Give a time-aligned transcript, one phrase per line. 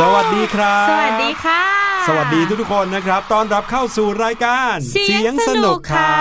[0.00, 1.62] สวัสดีครับ สวัสดีค่ะ
[2.08, 6.14] สวัสดีทุกๆคนนะครับต้อนรับเข้าสู่รายการ เสียงสนุกค่ะ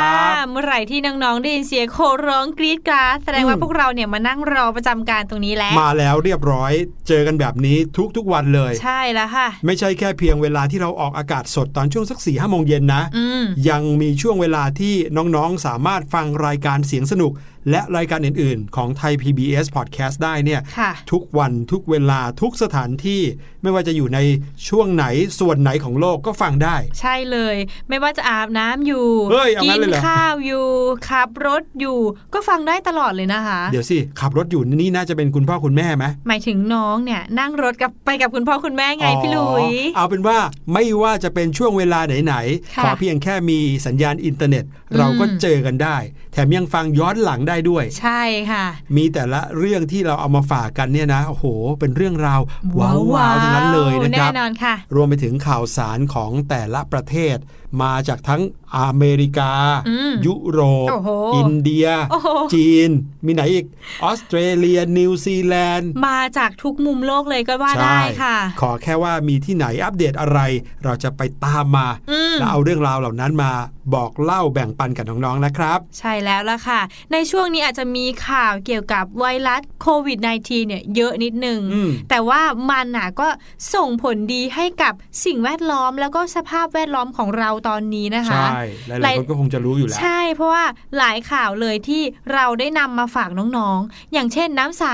[0.49, 6.71] เมื่อไหร่ที่น้องๆได้ยินเสียงโคร้องกรี๊ดกราดแสดงว่าพวกเราเนี่ยมานั่งรอประจำการตรงนี้แล้ว มาแล้วเรียบร้อย
[7.07, 7.77] เจอกันแบบนี้
[8.17, 17.31] ทุกๆวันเลย ใช่แล้วค่ะ ไม่ใช่แค่เพียงเวลาที่เราออกอากาศสดตอนช่วงสักสี่ห้าโมงเย็นนะอืมยังมีช่วงเวลาที่น้องๆสามารถฟังรายการเสียงสนุก
[17.71, 23.21] และรายการอื่น ๆ ของไทย PBS Podcast ได้เนี่ยค่ะทุกวันทุกเวลาทุกสถานที่
[23.61, 24.19] ไม่ว่าจะอยู่ใน
[24.67, 25.05] ช่วงไหน
[25.39, 27.55] ส่วนไหนของโลกก็ฟังได้ ใช่เลย
[27.89, 30.67] ไม่ว่าจะอาบน้ำอยู่เฮ้ยเอางั้กินเลยเหรอข้าวอยู่
[31.09, 31.97] ขับรถอยู่
[32.33, 40.37] ก็ฟังได้ตลอดเลยนะคะ เดี๋ยวสิขับรถอยู่นี่น่าจะเป็นคุณพ่อคุณแม่ไหมหมายถึงน้องเนี่ยนั่งรถกับไปกับคุณพ่อคุณแม่ไงพี่ลุยอ๋อเอาเป็นว่า
[40.73, 45.97] ไม่ว่าจะเป็นช่วงเวลาไหนๆค่ะขอเพียงแค่มีสัญญาณอินเทอร์เน็ตอืมเราก็เจอกันได้
[46.33, 48.21] แถมยังฟังย้อนหลังได้ด้วย ใช่
[48.51, 48.65] ค่ะ
[48.97, 51.45] มีแต่ละเรื่องที่เราเอามาฝากกันเนี่ยนะโอ้โห
[51.79, 52.41] เป็นเรื่องราว
[52.79, 57.37] ว้าวๆทั้งนั้นเลยนะครับแน่นอนค่ะ รวมไปถึงข่าวสารของแต่ละประเทศ
[57.81, 58.41] มาจากทั้ง
[58.77, 59.51] อเมริกา
[59.89, 62.89] อืมยุโรปโอ้โหอินเดียโอ้โหจีน
[63.25, 63.65] มีไหนอีก
[64.03, 70.39] ออสเตรเลีย นิวซีแลนด์ มาจากทุกมุมโลกเลยก็ว่าได้ค่ะ ขอแค่ว่ามีที่ไหนอัปเดตอะไร
[70.83, 73.51] เราจะไปตามมาอืมแล้วเอาเรื่องราวเหล่านั้นมา
[73.93, 76.81] บอกเล่าแบ่งปันกับน้องๆนะครับ ใช่แล้วล่ะค่ะ
[77.11, 83.27] ในช่วงนี้อาจจะมีข่าวเกี่ยวกับไวรัสโควิด -19 เนี่ยเยอะนิดนึงอืมแต่ว่ามันน่ะก็
[83.75, 84.93] ส่งผลดีให้กับ
[85.25, 88.61] สิ่งแวดล้อมแล้วก็สภาพแวดล้อมของเราตอนนี้นะคะ ใช่
[89.03, 90.65] หลายๆคนก็คงจะรู้อยู่แล้ว ใช่ เพราะว่า
[90.97, 92.01] หลายข่าวเลยที่
[92.33, 94.85] เราได้นำมาฝากน้องๆ อย่างเช่นน้ำใส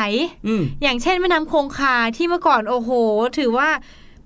[0.48, 2.92] อืมอย่างเช่นแม่น้ำคงคาที่เมื่อก่อนโอ้โห
[3.38, 3.70] ถือว่า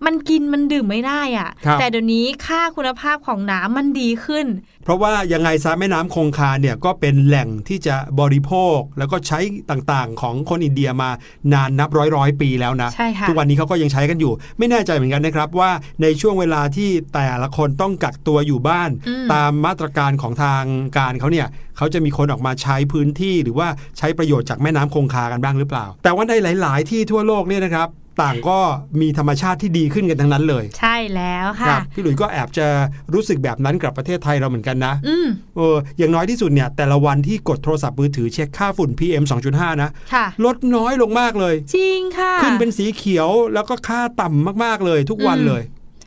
[0.05, 4.45] มันกินมันดื่มไม่ได้อะครับแต่เดี๋ยวนี้ค่าคุณภาพของน้ำมันดีขึ้น
[4.83, 9.39] เพราะว่ายังไงซะแม่น้ำคงคาเนี่ยก็เป็นแหล่งที่จะบริโภคแล้วก็ใช้
[9.71, 11.09] ต่างๆ ของคนอินเดียมา
[11.53, 15.71] นานนับร้อยร้อยๆปีแล้วนะใช่ค่ะทุกวันนี้เขาก็ยังใช้กันอยู่ ไม่แน่ใจเหมือนกันนะครับว่า
[16.01, 20.63] ในช่วงเวลาที่แต่ละคนต้องกักตัวอยู่บ้านอืมตามมาตรการของทาง
[20.97, 21.47] การเขาเนี่ย
[21.77, 23.67] เขาจะมีคนออกมาใช้พื้นที่ หรือว่า
[23.97, 27.89] ใช้ประโยชน์จากแม่น้ำคงคากันบ้างหรือเปล่า แต่ว่าในหลาย ๆ ที่ทั่วโลกเนี่ยนะครับ
[28.21, 28.59] ต่างก็
[29.01, 32.67] มีธรรมชาติที่ดีขึ้นกันทั้งนั้นเลย ใช่แล้วครัค่ะบพี่หลุยส์ก็แอบจะ
[33.13, 35.27] รู้สึกแบบนั้นกับประเทศไทยเราเหมือนกันนะอืม
[35.57, 45.63] เอออย่างน้อยที่สุดเนี่ย แต่ละวันที่กดโทรศัพท์มือถือเช็คค่าฝุ่น PM 2.5 นะค่ะลดน้อยลงมากเลย จริงค่ะ ขึ้นเป็นสีเขียวแล้วก็ค่าต่ำมากๆเลยทุกวันอืมเลย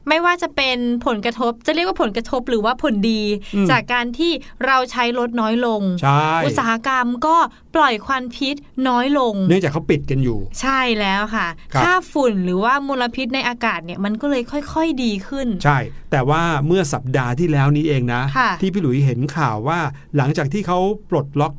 [0.08, 3.22] ไม่ว่าจะเป็นผลกระทบ จะเรียกว่าผลกระทบหรือว่าผลดี
[3.54, 4.32] อืมจากการที่
[4.66, 7.36] เราใช้รถน้อยลงใช่อุตสาหกรรมก็
[7.74, 8.56] ปล่อยควันพิษ
[8.88, 15.78] น้อยลง เนื่องจากเขาปิดกันอยู่ ใช่แล้วค่ะครับค่าฝุ่นหรือว่ามลพิษในอากาศเนี่ยมันก็เลยค่อยๆดีขึ้น ใช่
[16.10, 19.78] แต่ว่าเมื่อสัปดาห์ที่แล้วนี้เองนะค่ะที่พี่หลุยเห็นข่าวว่า
[20.16, 20.78] หลังจากที่เขา
[21.10, 21.52] ปลดล็อก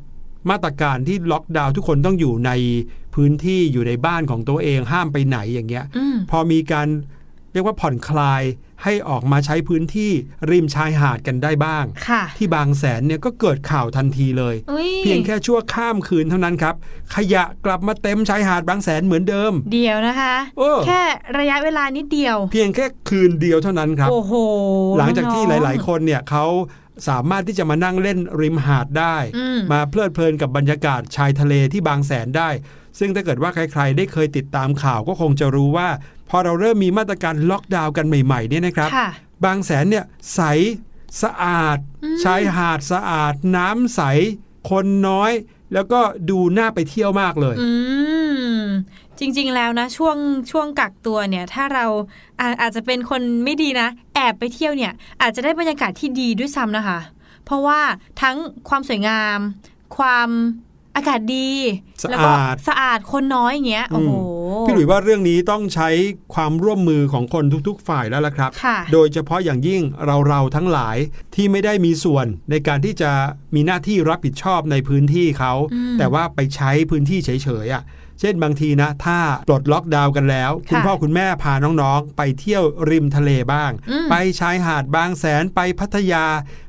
[0.50, 2.50] มาตรการที่ล็อกดาวน์ทุกคนต้องอยู่ใน
[3.14, 6.88] พื้นที่อยู่ในบ้านของตัวเองห้ามไปไหนอย่างเงี้ยอืมพอมีการ
[7.54, 8.42] เรียกว่าผ่อนคลาย
[8.84, 10.10] ให้ออกมาใช้พื้นที่
[10.50, 16.74] ริมชายหาดกันได้บ้างค่ะที่บางแสนเนี่ยก็เกิดข่าวทันทีเลยอุ๊ยเพียงแค่ชั่วข้ามคืนเท่านั้นครับ
[17.14, 21.02] ขยะกลับมาเต็มชายหาดบางแสนเหมือนเดิม เดียวนะคะเออแค่
[21.38, 24.32] ระยะเวลานิดเดียว เพียงแค่คืนเดียวเท่านั้นครับโอ้โห
[24.98, 26.46] หลังจากที่หน้องๆลาย ๆ คนเนี่ยเขา
[27.08, 32.50] สามารถที่จะมานั่งเล่นริมหาดได้อืมมาเพลิดเพลินกับบรรยากาศชายทะเลที่บางแสนได้
[32.98, 35.88] ซึ่งถ้าเกิดว่าใครๆ ได้เคยติดตามข่าวก็คงจะรู้ว่า
[36.30, 39.08] พอเราเริ่มมีมาตรการล็อกดาวน์กันใหม่ๆเนี่ยนะครับค่ะ
[39.44, 40.04] บางแสนเนี่ย
[40.34, 40.40] ใส
[41.22, 44.00] สะอาดอืมชายหาดสะอาด น้ำใส
[44.70, 45.32] คนน้อย
[45.74, 47.70] แล้วก็ดูน่าไปเที่ยวมากเลยอื
[48.62, 48.64] ม
[49.18, 50.16] จริง ๆ แล้วนะช่วง
[50.50, 51.86] ช่วงกักตัวเนี่ยถ้าเรา
[52.40, 54.92] อาอาจจะเป็นคนไม่ดีนะ แอบไปเที่ยวเนี่ย
[55.22, 56.98] อาจจะได้บรรยากาศที่ดีด้วยซ้ำนะคะ
[57.44, 57.80] เพราะว่า
[58.22, 58.36] ทั้ง
[58.68, 59.38] ความสวยงาม
[59.96, 60.28] ความ
[60.96, 61.50] อากาศดี
[62.02, 62.32] สะอาดแล้วก็
[62.68, 64.12] สะอาดคนน้อยอย่างเงี้ยโอ้โห
[64.66, 65.88] พี่หลุยว่าเรื่องนี้ต้องใช้
[66.34, 70.96] ความร่วมมือของคนทุกๆ ฝ่ายแล้วล่ะครับค่ะโดยเฉพาะอย่างยิ่งเราเราๆทั้งหลาย
[71.34, 73.10] ที่ไม่ได้มีส่วนในการที่จะ
[73.54, 77.30] มีหน้าที่รับผิดชอบในพื้นที่เขาอืมแต่ว่าไปใช้พื้นที่เฉ
[77.66, 77.84] ยๆอะ
[78.20, 86.24] เช่นบางทีนะ ถ้าปลดล็อกดาวน์กันแล้ว คุณพ่อคุณแม่พาน้องๆ ไปเที่ยวริมทะเลบ้างอืมไปชายหาดบางแสนไปพัทยา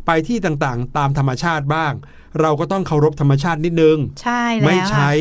[0.07, 1.93] ไปที่ต่างๆ ตามธรรมชาติบ้าง
[2.41, 5.11] เราก็ต้องเคารพธรรมชาตินิดนึง ใช่แล้วไม่ค่ะใช้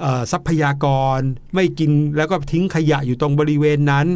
[0.00, 0.86] เอ่อทรัพยาก
[1.18, 1.20] ร
[1.54, 4.06] ไม่กินแล้วก็ทิ้งขยะอยู่ตรงบริเวณนั้น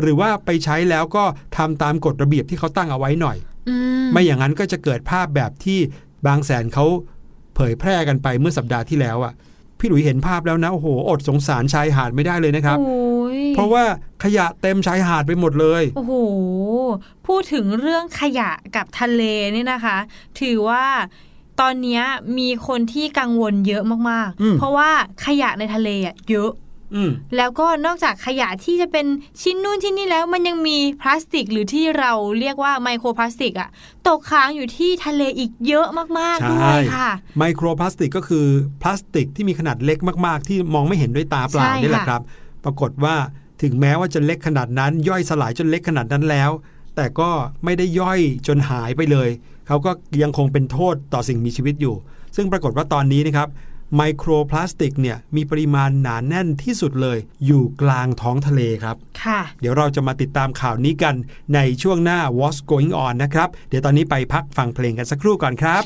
[0.00, 1.24] หรือว่าไปใช้แล้วก็
[1.56, 3.36] ทำตามกฎระเบียบที่เขาตั้งเอาไว้หน่อย
[3.68, 5.78] อืมไม่อย่างนั้นก็จะเกิดภาพแบบที่
[6.26, 6.84] บางแสนเขา
[7.54, 9.32] เผยแพร่กันไปเมื่อสัปดาห์ที่แล้วอะ
[9.78, 12.96] พี่หลุยเห็นภาพแล้วนะโอ้โหอดสงสารชายหาดไม่ได้เลยนะครับโอ้
[13.38, 13.84] ยเพราะว่า
[14.24, 16.12] ขยะเต็มชายหาดไปหมดเลย โอ้โห
[17.26, 19.98] พูดถึงเรื่องขยะกับทะเลเนี่ยนะคะ
[20.40, 20.84] ถือว่า
[21.60, 22.02] ตอนเนี้ย
[22.38, 24.90] มีคนที่กังวลเยอะมากอืมๆเพราะว่า
[25.24, 26.52] ขยะในทะเลอะเยอะ
[26.94, 29.06] อืมแล้วก็นอกจากขยะที่จะเป็น
[29.42, 33.68] ชิ้นนู่นที่นี่แล้วมันยังมีพลาสติกหรือที่เราเรียกว่าไมโครพลาสติกอะ
[34.08, 35.86] ตกค้างอยู่ที่ทะเลอีกเยอะ
[36.18, 37.08] มากๆด้วยค่ะ
[37.38, 38.46] ไมโครพลาสติกก็คือ
[38.82, 42.22] พลาสติกที่มีขนาดเล็กมาก ๆ ที่มองไม่เห็นด้วยตาเปล่าใช่นี่แหละค่ะครับ
[42.64, 43.14] ปรากฏว่า
[43.62, 46.50] ถึงแม้ว่าจะเล็กขนาดนั้น ย่อยสลายจนเล็กขนาดนั้นแล้ว
[46.96, 47.30] แต่ก็
[47.64, 49.28] ไม่ได้ย่อยจนหายไปเลย
[49.66, 49.90] เขาก็
[50.22, 51.94] ยังคงเป็นโทษต่อสิ่งมีชีวิตอยู่
[52.36, 53.48] ซึ่งปรากฏว่าตอนนี้นะครับ
[53.96, 61.14] ไมโครพลาสติกเนี่ยมีปริมาณหนาแน่นที่สุดเลย อยู่กลางท้องทะเลครับค่ะ เดี๋ยวเราจะมาติดตามข่าวนี้กัน
[61.54, 65.82] ในช่วงหน้า What's Going On นะครับ เดี๋ยวตอนนี้ไปพักฟังเพลงกันสักครู่ก่อนครับ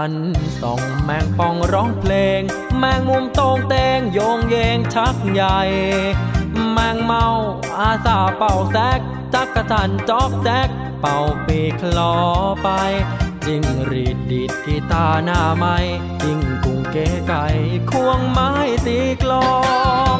[0.00, 0.16] จันทร์
[0.60, 2.40] ส่องแมงป่องร้องเพลง
[2.78, 5.60] แมงมุมโตงเตงโยงเยงชักใหญ่
[6.72, 7.26] แมงเม่า
[7.78, 9.00] อาสาเป่าแซก
[9.34, 10.68] จักจั่นจอกแจ๊ก
[11.00, 11.16] เป่า
[11.46, 12.14] ปีคลอ
[12.62, 12.68] ไป
[13.44, 15.76] จิ้งหรีดดีดกีตาร์หน้าไม้
[16.22, 17.44] จิ้งกุ่งเก๋ไก๋
[17.90, 18.50] ควงไม้
[18.86, 19.52] ตีกลอ
[20.16, 20.18] ง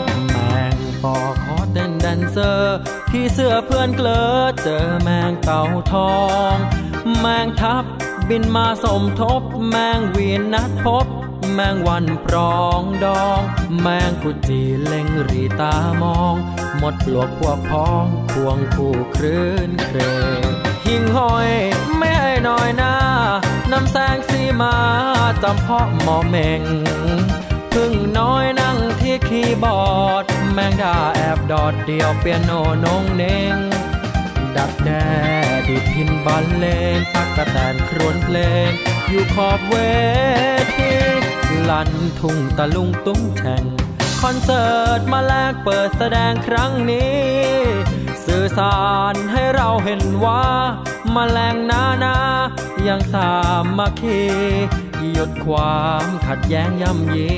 [0.48, 2.76] แมงปอขอเต้นแดนเซอร์
[3.10, 4.24] ผีเสื้อเพื่อนเกลอ
[4.62, 6.14] เจอแมงเต่าทอ
[6.52, 6.54] ง
[7.20, 7.84] แมงทับ
[8.30, 11.06] บินมาสมทบ แมงเวียนนัดพบ
[11.54, 13.40] แมงวันปรองดอง
[13.80, 16.34] แมงกุจีเล็งรีตามอง
[16.78, 19.98] หมดปลวกพวกพ้องควงคู่คลื่นเคร
[20.38, 20.40] ง
[20.86, 21.50] หิ่งห้อย
[21.96, 22.96] ไม่ให้น้อยหน้า
[23.72, 24.76] นำแสงสีมา
[25.42, 26.62] จำเพาะหมอเมง
[27.72, 32.50] พึ่งน้อยนั่งที่คีย์บอร์ด แมงดาแอบดอดเดียวเปียโน
[32.84, 33.56] นงเน่ง
[34.56, 35.06] ดักแด้
[35.68, 36.66] ดิดพินบอลเล
[36.96, 38.38] งตักกะแตนครวนเพล
[38.68, 38.70] ง
[39.08, 39.74] อยู่ขอบเว
[40.76, 40.92] ที
[41.68, 41.90] ลัน
[42.20, 43.64] ทุ่งตะลุงตุ้งแช่ง
[44.20, 47.20] คอนเสิร์ตมาแลกเปิดแสดงครั้งนี้
[48.24, 48.78] สื่อสา
[49.12, 50.44] รให้เราเห็นว่า
[51.14, 52.16] มาแรงนานา
[52.86, 53.30] ยังสา
[53.78, 54.22] มัคคี
[55.12, 57.28] หยุดความขัดแย้งย่ำยี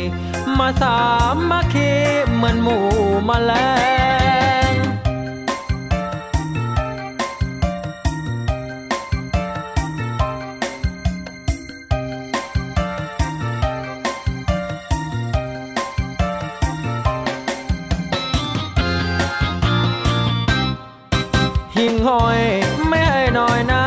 [0.59, 0.99] มาสา
[1.51, 1.91] มัคคี
[2.33, 2.85] เหมือนหมู่
[3.29, 3.53] มาแล
[4.21, 4.22] ง
[22.07, 22.41] ห้อย
[22.89, 23.85] ไม่ให้น้อยหน้า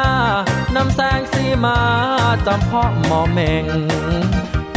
[0.76, 1.80] นำแสงสีมา
[2.46, 3.66] จำเพาะหมอเมง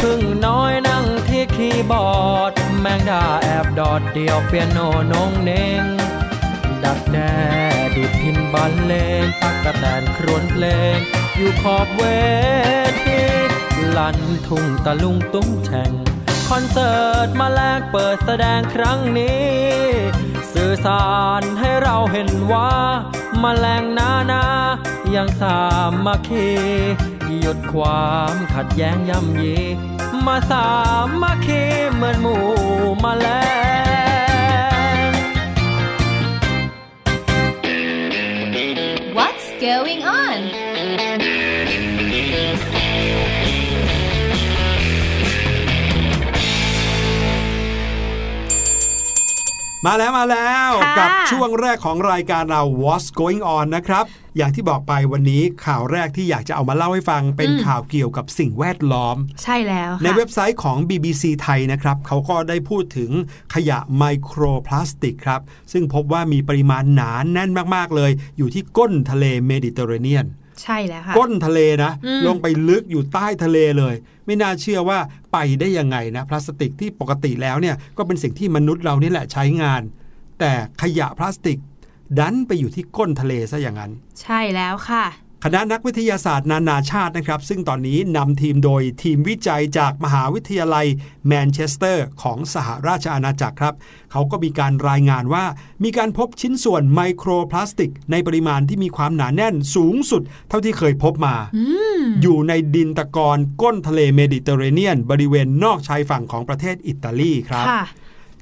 [0.01, 4.79] พึ่งน้อยนั่งที่คีย์บอร์ด แมงดาแอบดอดเดียวเปียโน
[5.11, 5.83] นงเนง
[6.83, 7.33] ดักแด้
[7.95, 8.93] ดิดพินบอลเล
[9.23, 10.65] งตักกะแตนครวนเพล
[10.95, 10.97] ง
[11.35, 12.03] อยู่ขอบเว
[13.03, 13.19] ที
[13.97, 14.17] ลัน
[14.47, 15.91] ทุ่งตะลุงตุ้งแช่ง
[16.49, 19.47] คอนเสิร์ตมาแลกเปิดแสดงครั้งนี้
[20.53, 21.07] สื่อสา
[21.39, 22.71] รให้เราเห็นว่า
[23.43, 24.43] มาแรงนานา
[25.15, 25.57] ยังสา
[26.05, 26.49] มัคคี
[27.39, 29.57] หยุดความขัดแย้งย่ำยี
[30.25, 30.67] มาสา
[31.21, 31.61] มัคคี
[31.93, 32.43] เหมือนหมู่
[33.03, 33.27] มาแล
[35.05, 35.09] ง
[39.17, 40.39] What's going on?
[49.85, 54.05] มาแล้วมาแล้วค่ะกับช่วงแรกของรายการเรา What's Going On นะครับ
[54.37, 63.11] อย่างที่บอกไปวันนี้ข่าวแรกที่อยากจะเอามาเล่าให้ฟังเป็นข่าวเกี่ยวกับสิ่งแวดล้อม ใช่แล้วค่ะในเว็บไซต์ของ BBC ไทยนะครับเขาก็ได้พูดถึง
[63.53, 70.25] ขยะไมโครพลาสติกครับ ซึ่งพบว่ามีปริมาณหนาแน่นมาก ๆ เลย อยู่ที่ก้นทะเลเมดิเตอร์เรเนียน
[70.61, 73.95] ใช่แล้วค่ะก้นทะเลนะอืมลงไปลึกอยู่ใต้ทะเลเลย
[74.25, 74.99] ไม่น่าเชื่อว่า
[75.33, 79.81] ไปได้ยังไงนะพลาสติกที่ปกติแล้วเนี่ยก็เป็นสิ่งที่มนุษย์เรานี่แหละใช้งาน
[80.39, 81.57] แต่ขยะพลาสติก
[82.19, 83.91] ดันไปอยู่ที่ก้นทะเลซะอย่างนั้น
[84.21, 85.05] ใช่แล้วค่ะ
[85.45, 90.85] คณะนักวิทยาศาสตร์นานาชาตินะครับ ซึ่งตอนนี้นำทีมโดยทีมวิจัยจากมหาวิทยาลัย
[91.27, 93.73] แมนเชสเตอร์ของสหราชอาณาจักรครับ
[94.11, 95.45] เขาก็มีการรายงานว่า
[95.83, 101.35] มีการพบชิ้นส่วนไมโครพลาสติก ในปริมาณที่มีความหนาแน่นสูงสุด เท่าที่เคยพบมา
[102.21, 107.83] อยู่ในดินตะกอนก้นทะเลเมดิเตอร์เรเนียน บริเวณนอกชายฝั่งของประเทศอิตาลีครับค่ะ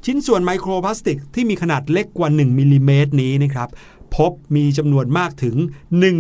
[0.06, 3.70] ชิ้นส่วนไมโครพลาสติกที่มีขนาดเล็กกว่า 1มิลลิเมตรนี้นะครับ
[4.16, 5.56] พบมีจำนวนมากถึง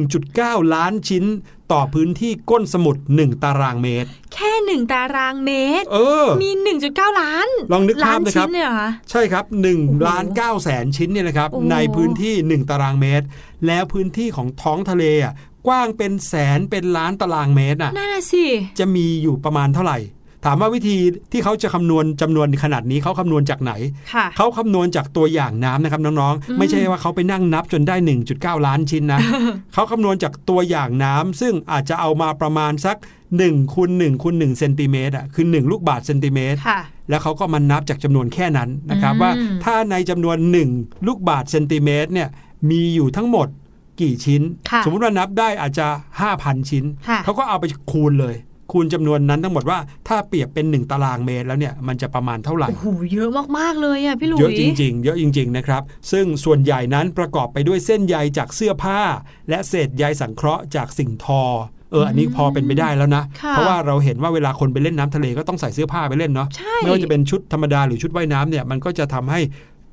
[0.06, 1.26] 1.9 ล้านชิ้น
[1.72, 6.50] ต่อพื้นที่ก้นสมุทร1ตารางเมตร แค่หนึ่งตารางเมตร เออ มี
[6.86, 9.46] 1.9 ล้าน ลองนึกภาพล้านนะครับชิ้นเนี่ยเหรอคะใช่ครับ
[9.76, 13.26] 1ล้าน9แสนชิ้นเนี่ยนะครับโอ้โหในพื้นที่ 1 ตารางเมตร
[13.68, 15.34] แล้วพื้นที่ของท้องทะเลอะ
[15.68, 18.44] กว้างเป็นแสนเป็นล้านตารางเมตรอะนั่นน่ะสิ
[18.80, 19.98] จะมีอยู่ประมาณเท่าไหร่
[20.48, 20.98] ถามว่าวิธี
[21.32, 23.74] ที่เขาจะคำนวณจำนวนขนาดนี้เขาคำนวณจากไหน
[24.14, 27.96] ค่ะเขาคำนวณจากตัวอย่างน้ำนะครับน้องอืมๆไม่ใช่ว่าเขาไปนั่งนับจนได้
[28.32, 29.22] 1.9 ล้านชิ้นนะ
[29.74, 32.98] เขาคำนวณจากตัวอย่างน้ำซึ่งอาจจะเอามาประมาณสัก
[33.36, 36.80] 1คูณ1คูณ1เซนติเมตรอะคือ 1 ลูกบาศก์เซนติเมตรค่ะ
[37.10, 39.32] แล้วเขาก็มานับจากจำนวนแค่นั้นนะครับอืมว่า
[39.64, 40.38] ถ้าในจำนวน
[40.72, 42.30] 1 ลูกบาศก์เซนติเมตรเนี่ย
[42.70, 43.48] มีอยู่ทั้งหมด
[44.02, 45.88] กี่ชิ้นค่ะสมมติว่านับได้อาจจะ
[46.28, 48.36] 5,000 ชิ้นค่ะเขาก็เอาไปคูณเลย
[48.72, 59.00] คูณจำนวนนั้นทั้งหมดว่าถ้าเปรียบเป็น 1 ตารางเมตรแล้วเนี่ยมันจะประมาณเท่าไหร่โอ้โหเยอะมากๆเลยอะพี่หลุยเยอะจริง ๆ เยอะจริง ๆ นะครับ ซึ่งส่วนใหญ่นั้นประกอบไปด้วยเส้นใยจากเสื้อผ้า
[59.50, 61.44] และเศษใยสังเคราะห์จากสิ่งทอ
[61.92, 69.40] เอออันนี้พอเป็นไปได้แล้วนะค่ะเพราะว่าเราเห็นว่าเวลาคนไปเล่นน้ำทะเลก็ต้องใส่เสื้อผ้าไปเล่นเนาะใช่ไม่ว่าจะเป็นชุดธรรมดาหรือชุดว่ายน้ำเนี่ยมันก็จะทำให้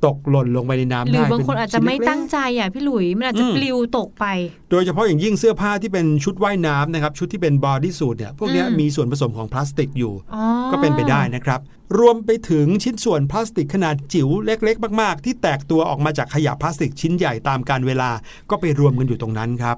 [0.06, 4.26] ตกหล่นลงไปในน้ำหรืได้อบางคนเป็อาจจะไม่ชิ้นเล็กๆตั้งใจอะพี่หลุยมันอาจจะอืมปลิวตกไป
[4.70, 11.60] โดยเฉพาะอย่างยิ่งเสื้อผ้าที่เป็นชุดว่ายน้ำนะครับ ชุดที่เป็นบอดี้สูทเนี่ยพวกเนี้ยอืมมีส่วนผสมของพลาสติกอยู่อ๋อก็เป็นไปได้นะครับ
[11.98, 18.10] รวมไปถึงชิ้นส่วนพลาสติกขนาดจิ๋วเล็ก ๆ มาก ๆ ที่แตกตัวออกมาจากขยะพลาสติกชิ้นใหญ่ตามการเวลา
[18.50, 19.76] ก็ไปรวมกันอยู่ตรงนั้นครับ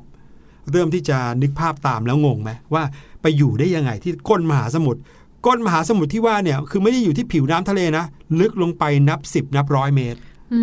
[0.72, 2.82] เริ่มที่จะนึกภาพตามแล้วงงไหมว่า
[3.22, 5.00] ไปอยู่ได้ยังไงที่ก้นมหาสมุทร
[5.46, 8.04] ก้นมหาสมุทรที่ว่าเนี่ยคือไม่ได้อยู่ที่ผิวน้ำทะเลนะ
[8.40, 10.20] ลึกลงไปนับ10นับร้อยเมตร
[10.52, 10.60] อื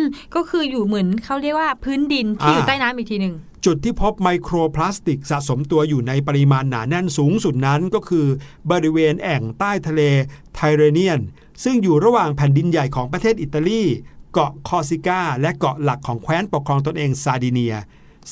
[0.00, 0.02] ม
[0.34, 8.26] ก็คืออยู่เหมือนเขาเรียกว่าพื้นดินที่อ่าอยู่ใต้น้ำอีกทีหนึ่งจุดที่พบไมโครพลาสติกสะสมตัวอยู่ในปริมาณหนาแน่นสูงสุดนั้นก็คือ
[8.70, 10.02] บริเวณแอ่งใต้ทะเล
[10.54, 11.20] ไทเรเนียน
[11.64, 13.82] ซึ่งอยู่ระหว่างแผ่นดินใหญ่ของประเทศอิตาลี
[14.32, 17.74] เกาะคอร์ซิกา และเกาะหลักของแคว้นปกครองตนเองซาร์ดิเนีย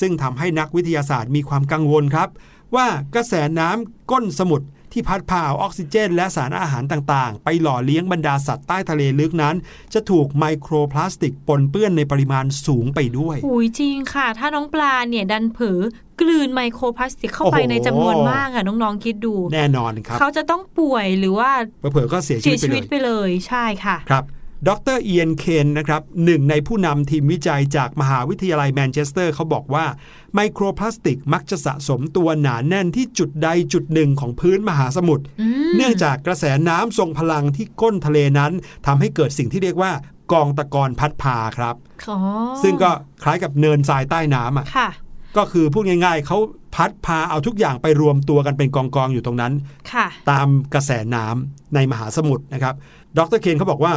[0.01, 2.29] ซึ่งทำให้นักวิทยาศาสตร์มีความกังวลครับ
[2.75, 9.57] ว่ากระแสน้ำก้นสมุทร ที่พัดพาเอาออกซิเจน และสารอาหารต่างๆ ไปหล่อเลี้ยงบรรดาสัตว์ใต้ทะเลลึกนั้น
[9.95, 15.81] จะถูกไมโครพลาสติกปนเปื้อนในปริมาณสูงไปด้วยหุยจริงค่ะ ถ้าน้องปลาเนี่ยดันเผลอ
[16.21, 21.51] กลืนไมโครพลาสติกเข้าไปโอ้โหในจำนวนมากอะน้องๆคิดดู แน่นอนครับ เขาจะต้องป่วยหรือว่า
[21.93, 24.25] เผลอๆก็เสียชีวิตไปเลย เสียชีวิตไปเลย ใช่ค่ะครับ
[24.69, 29.87] ดรเอียนเคนนะครับหนึ่งในผู้นำทีมวิจัยจากมหาวิทยาลัยแมนเชสเตอร์เขาบอกว่า
[30.35, 38.53] ไมโครพลาสติกมักจะสะสมตัวหนาแน่นที่จุดใดจุดหนึ่งของพื้นมหาสมุทรอืมเนื่องจากกระแสน้ำทรงพลังที่ก้นทะเลนั้น
[38.87, 39.93] ทำให้เกิดสิ่งที่เรียกว่า
[40.33, 41.75] กองตะกอนพัดพาครับ
[42.09, 42.19] อ๋อ
[42.63, 42.91] ซึ่งก็
[43.23, 44.89] คล้ายกับเนินทรายใต้น้ำอะค่ะ
[45.37, 46.39] ก็คือพูดง่าย ๆเขา
[46.75, 49.53] พัดพาเอาทุกอย่างไปรวมตัวกันเป็นกองๆอยู่ตรงนั้น
[49.93, 52.75] ค่ะตามกระแสน้ำในมหาสมุทรนะครับ
[53.19, 53.95] ดรเคนเขาบอกว่า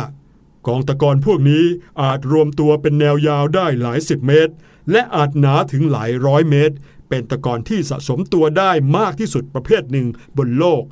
[0.67, 1.65] กองตะกอนพวกนี้
[2.01, 4.53] อาจรวมตัวเป็นแนวยาวได้หลายสิบเมตร
[4.91, 6.75] และอาจหนาถึงหลายร้อยเมตร
[7.09, 10.83] เป็นตะกอนที่สะสมตัวได้มากที่สุดประเภทหนึ่งบนโลก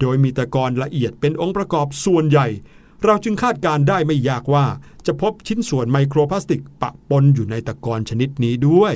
[0.00, 2.46] โดยมีตะกอนละเอียดเป็นองค์ประกอบส่วนใหญ่
[3.04, 4.66] เราจึงคาดการได้ไม่ยากว่า
[5.06, 8.92] จะพบชิ้นส่วนไมโครพลาสติกปะปนอยู่ในตะกอนชนิดนี้ด้วย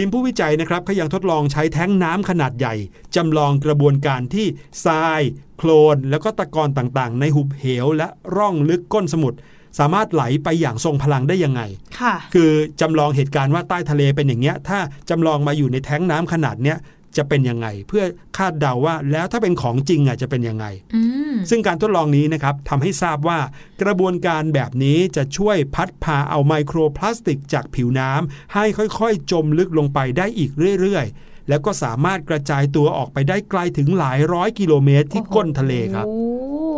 [0.00, 2.74] ทีมผู้วิจัยนะครับเขายังทดลองใช้แท้งน้ำขนาดใหญ่
[3.16, 4.46] จำลองกระบวนการที่
[4.86, 5.20] ทราย
[5.58, 9.38] โคลน แล้วก็ตะกอนต่างๆ ในหุบเหวและร่องลึกก้นสมุทร
[9.78, 11.62] สามารถไหลไปอย่างทรงพลังได้ยังไง
[12.00, 14.78] ค่ะ คือจำลองเหตุการณ์ว่าใต้ทะเลเป็นอย่างเงี้ย ถ้า
[15.10, 16.76] จำลองมาอยู่ในแท้งน้ำขนาดเนี้ย
[17.16, 18.04] จะเป็นยังไง เพื่อ
[18.36, 23.38] คาดเดาว่าแล้วถ้าเป็นของจริงอะจะเป็นยังไงอืมซึ่งการทดลองนี้นะครับทำให้ทราบว่า
[23.82, 36.10] กระบวนการแบบนี้จะช่วยพัดพาเอาไมโครพลาสติกจากผิวน้ำให้ค่อยๆ จมลึกลงไปได้อีกเรื่อยๆ แล้วก็สามารถกระจายตัวออกไปได้ไกลถึงหลายร้อยกิโลเมตรที่ก้นทะเลครับโ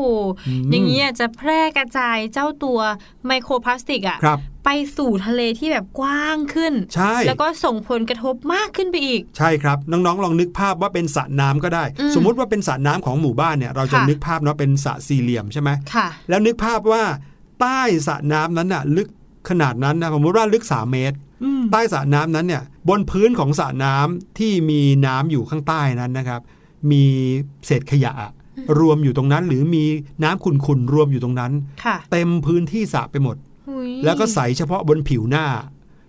[0.00, 0.12] อ้
[0.48, 2.78] อืมอย่างนี้ยจะแพร่กระจายเจ้าตัว
[3.26, 17.02] ไมโครพลาสติกอะครับไปสู่ทะเลที่แบบกว้างขึ้น ใช่ แล้วก็ส่งผลกระทบมากขึ้นไปอีก ใช่ครับ น้องๆ ลองนึกภาพว่าเป็นสระน้ำก็ได้อืมสมมุติว่าเป็นสระน้ำของหมู่บ้านเนี่ย เราจะค่ะนึกภาพเนาะเป็นสระสี่เหลี่ยมใช่ไหมค่ะ แล้วนึกภาพว่า
[17.60, 19.08] ใต้สระน้ำนั้นน่ะ ลึก
[19.48, 26.40] ขนาดนั้นนะสมมติว่าลึก 3 เมตรอืมใต้สระน้ำนั้นเนี่ย บนพื้นของสระน้ำที่มีน้ำอยู่ข้างใต้นั้นนะครับ
[26.90, 27.04] มี
[27.66, 28.32] เศษขยะอะ
[28.79, 29.85] รวมอยู่ตรงนั้น หรือมี
[30.25, 31.53] น้ำขุ่นๆรวมอยู่ตรงนั้น
[31.85, 33.37] ค่ะเต็มพื้นที่สระไปหมด
[33.68, 35.46] หุยแล้วก็ใสเฉพาะบนผิวหน้า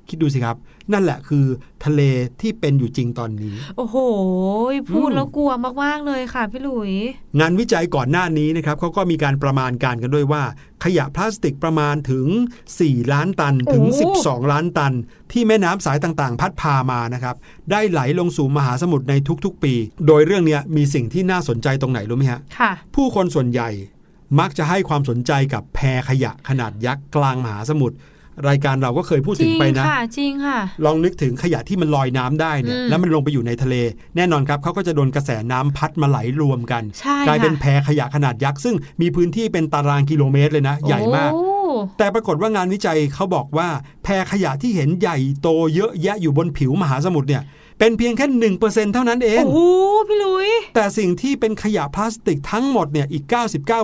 [0.10, 0.58] คิดดูสิครับ
[0.94, 1.46] นั่นแหละคือ
[1.86, 2.02] ทะเล
[2.42, 3.98] ที่เป็นอยู่จริงตอนนี้ โอ้โห
[4.94, 5.52] พูดอืมแล้วกลัว
[5.84, 6.92] มาก ๆ เลยค่ะ พี่หลุย
[7.40, 10.44] งานวิจัยก่อนหน้านี้นะครับเขาก็มีการประมาณการกันด้วยว่า
[10.84, 12.28] ขยะพลาสติกประมาณถึง
[12.70, 14.94] 4 ล้านตันถึงโอ้12 ล้านตัน
[15.32, 17.36] ที่แม่น้ำสายต่างๆ พัดพามานะครับ
[17.72, 19.14] ได้ไหลลงสู่มหาสมุทรใน
[19.46, 19.74] ทุกๆ ปี
[20.08, 23.70] โดยเรื่องเนี้ยมีสิ่งที่น่าสนใจตรงไหนรู้ไหมฮะค่ะผู้คนส่วนใหญ่
[24.40, 27.96] มักจะให้ความสนใจกับแพขยะขนาดยักษ์กลางมหาสมุทร
[28.49, 33.75] รายการเราก็เคยพูดจถึริงงไปนะค่ะจริงค่ะ ลองนึกถึงขยะที่มันลอยน้ำได้เนี่ยอืมแล้วมันลงไปอยู่ในทะเล
[34.15, 41.45] แน่นอนครับเขาก็จะโดนกระแสน้ำพัดมาไหลรวมกันใช่กลายเป็นค่ะแพขยะขนาดยักษ์ซึ่งมีพื้นที่เป็นตารางกิโลเมตรเลยนะ ใหญ่มากโอ้
[41.97, 43.67] แต่ปรากฏว่างานวิจัยเขาบอกว่า
[44.04, 47.43] แพขยะที่เห็นใหญ่โตเยอะแยะอยู่บนผิวมหาสมุทรเนี่ย
[47.84, 49.60] เป็นเพียงแค่หนึ่งเปอร์เซ็นเท่านั้นเอง โอ้โห
[50.08, 53.24] พี่หลุย แต่สิ่งที่เป็นขยะพลาสติกทั้งหมดเนี่ยอีก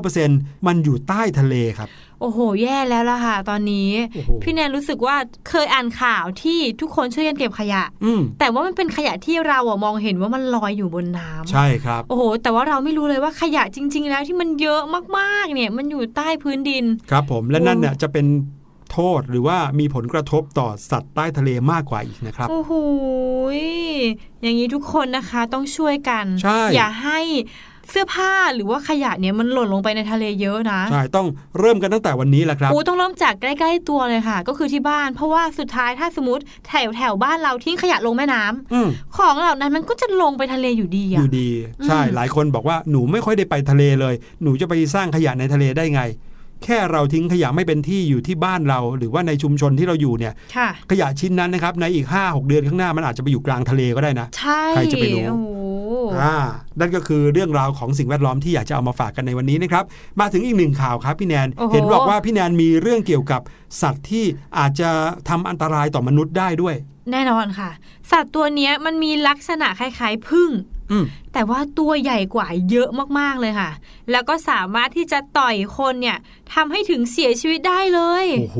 [0.03, 1.89] 99%มันอยู่ใต้ทะเลครับ
[2.21, 5.15] โอ้โห แย่แล้วล่ะค่ะ ตอนนี้โอ้โหพี่แนนรู้สึกว่า
[5.49, 14.81] เคยอ่านข่าวที่ทุกคนช่วยกันเก็บขยะอืมแต่ว่ามันเป็นขยะที่เราอะมองเห็นว่ามันลอยอยู่บนน้ำใช่ครับ โอ้โห แต่ว่าเราไม่รู้เลยว่าขยะจริง ๆ แล้วที่มันเยอะ
[15.17, 18.25] มากๆ เนี่ยมันอยู่ใต้พื้นดิน ครับผมและโอ้นั่นเนี่ยจะเป็น
[18.91, 22.73] โทษหรือว่ามีผลกระทบต่อสัตว์ใต้ทะเลมากกว่าอีกนะครับโอ้โห
[23.59, 23.61] ย
[24.41, 27.19] อย่างนี้ทุกคนนะคะต้องช่วยกันใช่อย่าให้
[27.91, 31.27] เสื้อผ้าหรือว่าขยะเนี่ยมันหล่นลงไปในทะเลเยอะนะใช่ต้อง
[31.59, 41.49] เริ่มกันตั้งแต่วันนี้แหละครับโอ้ต้องเริ่มจากใกล้ๆตัวเลยค่ะ ก็คือที่บ้าน เพราะว่าสุดท้ายถ้าสมมติแถวแถวบ้านเราทิ้งขยะลงแม่น้ำอืมของเหล่านั้นมันก็จะลงไปทะเลอยู่ดีออะยู่ดี
[41.85, 46.01] ใช่อืมหลายคนบอกว่าหนูไม่ค่อยได้ไปทะเลเลย หนูจะไปสร้างขยะในทะเลได้ไง
[46.63, 55.47] แค่เราทิ้งขยะไม่เป็นที่อยู่ที่บ้านเรา หรือว่าในชุมชนที่เราอยู่เนี่ยค่ะขยะชิ้นนั้นนะครับในอีก 5-6 เดือนข้างหน้ามันอาจจะไปอยู่กลางทะเลก็ได้นะใช่ใครจะไปรู้โอ้โห
[56.21, 56.35] อ่า
[56.79, 59.83] นั่นก็คือเรื่องราวของสิ่งแวดล้อมที่อยากจะเอามาฝากกันในวันนี้นะครับ
[60.19, 63.41] มาถึงอีกหนึ่งข่าวครับพี่แนนโอ้โหเห็นบอกว่าพี่แนนมีเรื่องเกี่ยวกับ
[63.81, 64.25] สัตว์ที่
[64.57, 64.89] อาจจะ
[65.29, 66.75] ทำอันตรายต่อมนุษย์ได้ด้วย
[67.11, 67.69] แน่นอนค่ะ
[68.11, 70.76] สัตว์ตัวเนี้ยมันมีลักษณะคล้ายๆพึ่งอืม
[71.33, 73.71] แต่ว่าตัวใหญ่กว่าเยอะมากๆเลยค่ะ
[74.11, 76.17] แล้วก็สามารถที่จะต่อยคนเนี่ย
[76.53, 78.59] ทำให้ถึงเสียชีวิตได้เลย โอ้โห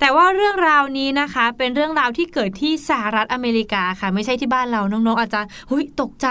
[0.00, 6.26] แต่ว่าเรื่องราวนี้นะคะ เป็นเรื่องราวที่เกิดที่สหรัฐอเมริกาค่ะ ไม่ใช่ที่บ้านเราน้องๆ อาจจะหุยตกใจ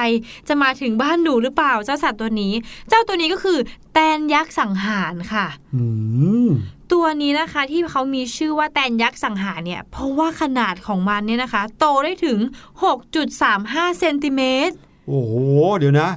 [0.47, 2.53] จะมาถึงบ้านหนูหรือเปล่าเจ้าสัตว์ตัวนี้
[2.89, 3.59] เจ้าตัวนี้ก็คือ
[3.93, 5.83] แตนยักษ์สังหารค่ะอื
[6.47, 6.49] ม
[6.93, 12.39] ตัวนี้นะคะที่เขามีชื่อว่าแตนยักษ์สังหารเนี่ย เพราะว่าขนาดของมันเนี่ยนะคะ โตได้ถึง
[13.19, 14.75] 6.35 เซนติเมตร
[15.07, 15.33] โอ้โห
[15.79, 16.09] เดี๋ยวนะ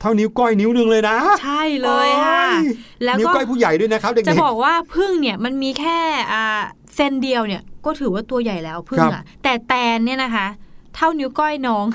[0.00, 2.66] เท่านิ้วก้อยนิ้วหนึงเลยนะ ใช่เลยค่ะโอ้ย
[3.04, 5.98] แล้วนิ้วก็ก้อยผู้ใหญ่ด้วยนะครับเด็กๆจะบอกว่าพึ่งเนี่ยมันมีแค่
[6.32, 6.44] อ่า
[6.94, 10.46] เซนเดียวเนี่ย ก็ถือว่าตัวใหญ่แล้วพึ่งครับอะแต่แตนเนี่ยนะคะ
[10.94, 11.86] เท่านิ้วก้อยน้อง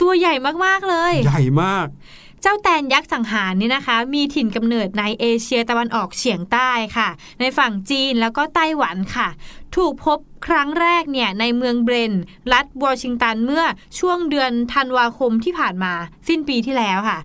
[0.00, 1.86] ตัวใหญ่มากๆเลย ใหญ่มาก
[2.46, 7.08] เจ้าแตนยักษ์สังหารนี่นะคะ มีถิ่นกำเนิดในเอเชียตะวันออกเฉียงใต้ค่ะ
[7.40, 9.28] ในฝั่งจีนแล้วก็ไต้หวันค่ะ
[9.76, 12.12] ถูกพบครั้งแรกเนี่ยในเมืองเบรน
[12.52, 13.64] รัฐวอชิงตันเมื่อ
[13.98, 15.92] ช่วงเดือนธันวาคมที่ผ่านมา
[16.28, 17.18] สิ้นปีที่แล้วค่ะ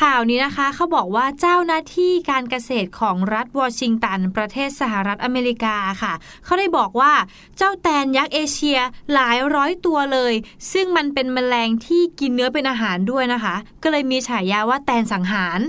[0.00, 6.12] ข่าวนี้นะคะเขาบอกว่าเจ้าหน้าที่การเกษตรของรัฐวอชิงตัน ประเทศสหรัฐอเมริกาค่ะ
[6.44, 7.12] เขาได้บอกว่า
[7.56, 8.78] เจ้าแตนยักษ์เอเชีย
[9.12, 10.34] หลายร้อยตัวเลย
[10.72, 15.60] ซึ่งมันเป็นแมลงที่กินเนื้อเป็นอาหารด้วยนะคะ ก็เลยมีฉายาว่าแตนสังหาร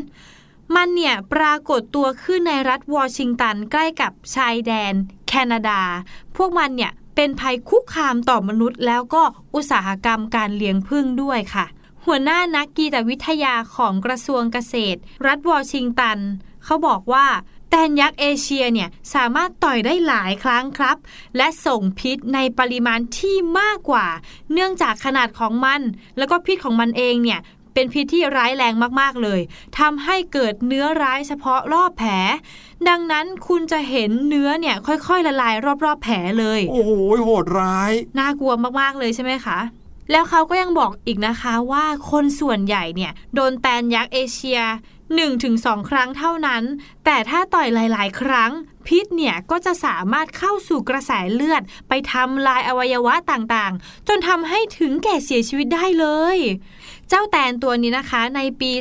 [0.75, 4.93] มันเนี่ยปรากฏตัวขึ้นในรัฐวอชิงตันใกล้กับชายแดน
[5.27, 5.81] แคนาดา
[6.35, 9.23] พวกมันเนี่ยเป็นภัยคุกคามต่อมนุษย์ แล้วก็
[9.55, 11.65] อุตสาหกรรมการเลี้ยงผึ้งด้วยค่ะ
[12.09, 16.17] หัวหน้านักกีตวิทยาของกระทรวงเกษตร รัฐวอชิงตัน
[16.65, 17.27] เขาบอกว่า
[17.69, 20.97] แตนยักษ์เอเชียเนี่ยสามารถต่อยได้หลายครั้งครับ
[21.37, 24.07] และส่งพิษในปริมาณที่มากกว่า
[24.53, 25.81] เนื่องจากขนาดของมัน
[26.17, 27.39] แล้วก็พิษของมันเองเนี่ย
[27.73, 29.41] เป็นพิษที่ร้ายแรงมาก ๆ เลย
[29.79, 32.11] ทำให้เกิดเนื้อร้ายเฉพาะรอบแผล
[32.89, 36.91] ดังนั้นคุณจะเห็นเนื้อเนี่ยค่อย ๆ ละลายรอบ ๆ แผลเลย โอ้โห
[37.25, 39.59] โหดร้าย น่ากลัวมาก ๆ เลยใช่ไหมคะ
[40.11, 44.61] แล้วเขาก็ยังบอกอีกนะคะว่าคนส่วนใหญ่เนี่ยโดนแตนยักษ์เอเชีย
[45.25, 46.63] 1-2 ครั้งเท่านั้น
[47.05, 48.51] แต่ถ้าต่อยหลาย ๆ ครั้ง
[48.87, 56.37] พิษเนี่ยก็จะสามารถเข้าสู่กระแสเลือด ไปทำลายอวัยวะต่างๆ จนทำให้ถึงแก่เสียชีวิตได้เลย
[57.09, 58.71] เจ้าแตนตัวนี้นะคะในปี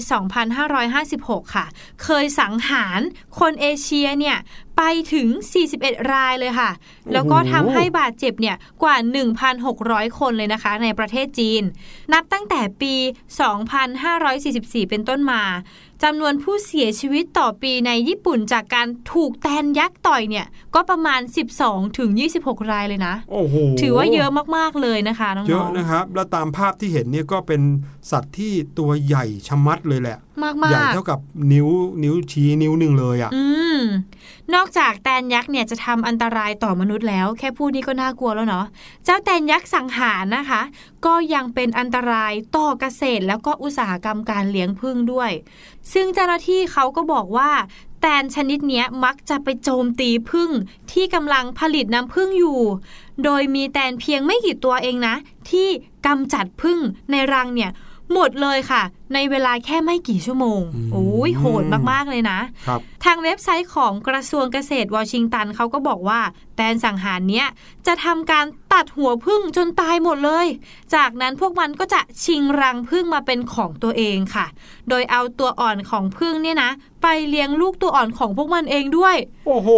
[0.72, 1.66] 2556 ค่ะ
[2.02, 3.00] เคยสังหาร
[3.38, 4.36] คนเอเชียเนี่ย
[4.76, 4.82] ไป
[5.14, 5.28] ถึง
[5.70, 6.70] 41 รายเลยค่ะ
[7.12, 8.96] แล้วก็ทำให้บาดเจ็บเนี่ยกว่า
[9.56, 11.62] 1,600 คนเลยนะคะ ในประเทศจีน
[12.12, 12.94] นับตั้งแต่ปี
[14.12, 15.42] 2544 เป็นต้นมา
[16.04, 21.20] จำนวนผู้เสียชีวิตต่อปีในญี่ปุ่นจากการถูกแตนยักษ์ต่อยเนี่ย ก็ประมาณ
[21.58, 22.10] 12 ถึง
[22.40, 27.62] 26 รายเลยนะ โอ้โห ถือว่าเยอะมาก ๆ เลยนะคะน้องๆเยอะนะครับ แล้วตามภาพที่เห็นเนี่ยก็เป็น
[28.10, 31.18] สัตว์ที่ตัวใหญ่ชะมัดเลยแหละ มากใหญ่ๆเท่ากับ
[31.52, 31.68] นิ้ว
[32.02, 33.42] นิ้วชี้นิ้วหนึ่งเลยอะอื
[33.84, 33.84] ม
[34.54, 38.66] นอกจากแตนยักษ์เนี่ยจะทำอันตรายต่อมนุษย์แล้ว แค่พูดนี้ก็น่ากลัวแล้วเนาะ
[39.04, 40.60] เจ้าแตนยักษ์สังหารนะคะ
[41.06, 45.30] ก็ยังเป็นอันตรายต่อเกษตร แล้วก็อุตสาหกรรมการเลี้ยงผึ้งด้วย
[45.92, 47.50] ซึ่งเจ้าหน้าที่เขาก็บอกว่า
[48.00, 50.50] แตนชนิดนี้มักจะไปโจมตีผึ้ง
[50.92, 52.60] ที่กำลังผลิตน้ำผึ้งอยู่
[53.24, 55.14] โดยมีแตนเพียงไม่กี่ตัวเองนะ
[55.50, 55.68] ที่
[56.06, 56.78] กำจัดผึ้ง
[57.10, 57.70] ในรังเนี่ย
[58.12, 58.82] หมดเลยค่ะ
[59.14, 62.38] ในเวลาแค่ไม่กี่ชั่วโมงอืมโอ้ยโหดมาก ๆ เลยนะ
[62.68, 66.20] ครับทางเว็บไซต์ของกระทรวงเกษตรวอชิงตันเขาก็บอกว่า
[66.56, 67.46] แตนสังหารเนี้ย
[67.86, 70.46] จะทำการ ตัดหัวพึ่งจนตายหมดเลย
[70.94, 74.46] จากนั้นพวกมันก็จะชิงรังพึ่งมาเป็นของตัวเองค่ะ
[74.88, 76.70] โดยเอาตัวอ่อนของพึ่งเนี่ยนะ
[77.02, 79.68] ไปเลี้ยงลูกตัวอ่อนของพวกมันเองด้วย โอ้โห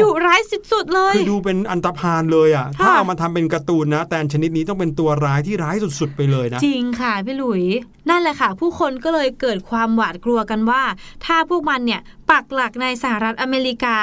[0.00, 0.40] ดุร้าย
[0.72, 7.62] สุดๆเลยคือดูเป็นอันตรพานเลยอะค่ะ ถ้าเอามาทำเป็นการ์ตูนนะ แตนชนิดนี้ต้องเป็นตัวร้ายที่ร้ายสุดๆไปเลยนะ จริงค่ะพี่หลุย
[8.10, 10.82] นั่นแหละค่ะ ผู้คนก็เลยเกิดความหวาดกลัวกันว่า
[11.24, 13.98] ถ้าพวกมันเนี่ยปักหลักในสหรัฐอเมริกา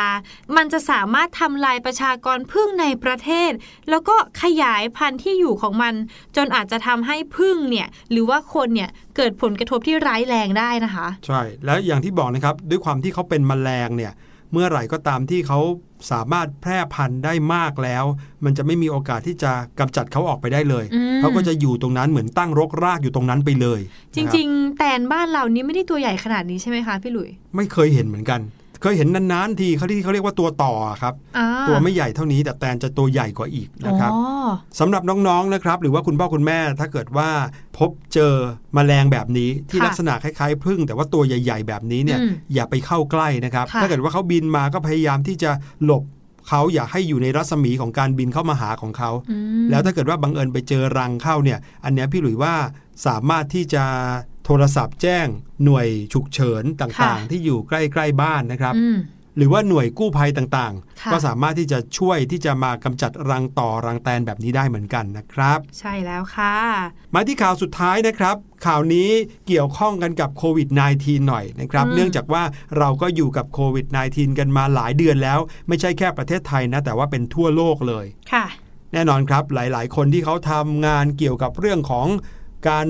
[0.56, 3.52] มันจะสามารถทำลายประชากรพึ่งในประเทศ
[3.90, 5.94] แล้วก็ขยายพันธุ์ที่อยู่ของมัน
[6.36, 14.14] จนอาจจะทำให้พึ่งเนี่ยหรือว่าคนเนี่ยเกิดผลกระทบที่ร้ายแรงได้นะคะ ใช่ แล้วอย่างที่บอกนะครับ ด้วยความที่เขาเป็นแมลงเนี่ย
[14.52, 15.60] เมื่อไหร่ก็ตามที่เขา
[16.12, 18.06] สามารถแพร่พันธุ์ได้มากแล้ว
[18.46, 23.80] มันจะไม่มีโอกาสที่จะกำจัดเขาออกไปได้เลยอืมเขาก็จะอยู่ตรงนั้นเหมือนตั้งรกรากอยู่ตรงนั้นไปเลย
[24.16, 28.40] จริง ๆ แตนบ้านเรานี้ไม่ได้ตัวใหญ่ขนาดนี้ใช่ไหมคะพี่หลุยๆไม่เคยเห็นเหมือนกัน
[28.86, 34.22] เคยเห็นนานๆทีเขาที่เขาเรียกว่าตัวต่อครับอ่าตัวไม่ใหญ่เท่านี้แต่แตนจะตัวใหญ่กว่าอีกนะครับอ๋อ
[34.80, 37.30] สำหรับน้องๆนะครับ หรือว่าคุณพ่อคุณแม่ถ้าเกิดว่า
[37.78, 38.34] พบเจอ
[38.78, 45.52] มแมลงแบบนี้ที่ค่ะลักษณะคล้ายๆพึ่ง แต่ว่าตัวใหญ่ ๆ แบบนี้เนี่ยอืมอย่าไปเข้าใกล้นะครับค่ะถ้าเกิดว่าเขาบินมาก็พยายามที่จะ
[45.86, 46.04] หลบ
[46.50, 52.54] เขาอย่าให้อยู่ในรัศมีของการบินเข้ามาหาของเขาอืมแล้วถ้าเกิดว่าบังเอิญไปเจอรังเข้าเนี่ย อันเนี้ยพี่หลุยว่า
[53.08, 53.84] สามารถที่จะ
[54.46, 55.28] โทรศัพท์แจ้ง
[55.64, 58.98] หน่วยฉุกเฉินต่างๆ ที่อยู่ใกล้ๆบ้านนะครับอืม
[59.38, 66.56] หรือว่าหน่วยกู้ภัยต่างค่ะๆก็สามารถที่จะช่วยที่จะมากำจัดรังต่อรังแตนแบบนี้ได้เหมือนกันนะครับ ใช่แล้วค่ะ
[67.14, 69.10] มาที่ข่าวสุดท้ายนะครับ ข่าวนี้
[69.48, 72.44] เกี่ยวข้องกันกับโควิด -19 หน่อยนะครับอืมเนื่องจากว่า
[72.78, 78.46] เราก็อยู่กับโควิด -19 กันมาหลายเดือนแล้ว ไม่ใช่แค่ประเทศไทยนะ แต่ว่าเป็นทั่วโลกเลยค่ะ
[78.94, 82.08] แน่นอนครับหลาย ๆ คนที่เขาทำงานเกี่ยวกับเรื่องของ
[82.70, 82.88] การ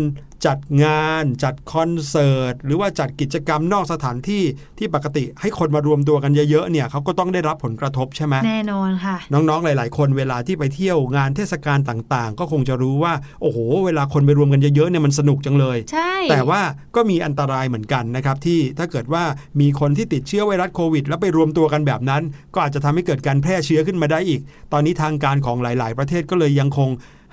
[0.47, 4.43] จัดงานจัดคอนเสิร์ตหรือว่าจัดกิจกรรมนอกสถานที่
[4.77, 16.62] ที่ปกติให้คนมารวมตัวกันเยอะๆเนี่ยเขาก็ต้องได้รับผลกระทบใช่ไหมแน่นอนค่ะ น้องๆหลาย ๆ คนเวลาที่ไปเที่ยวงานเทศกาลต่างๆ ก็คงจะรู้ว่าโอ้โห เวลาคนไปรวมกันเยอะๆเนี่ยมันสนุกจังเลยใช่แต่ว่า
[16.95, 19.23] ก็มีอันตรายเหมือนกันนะครับที่ถ้าเกิดว่า
[19.62, 24.41] มีคนที่ติดเชื้อไวรัสโควิด แล้วไปรวมตัวกันแบบนั้น ก็อาจจะทำให้เกิดการแพร่เชื้อขึ้นมาได้อีก
[24.73, 26.89] ตอนนี้ทางการของหลาย ๆ ประเทศก็เลยยังคง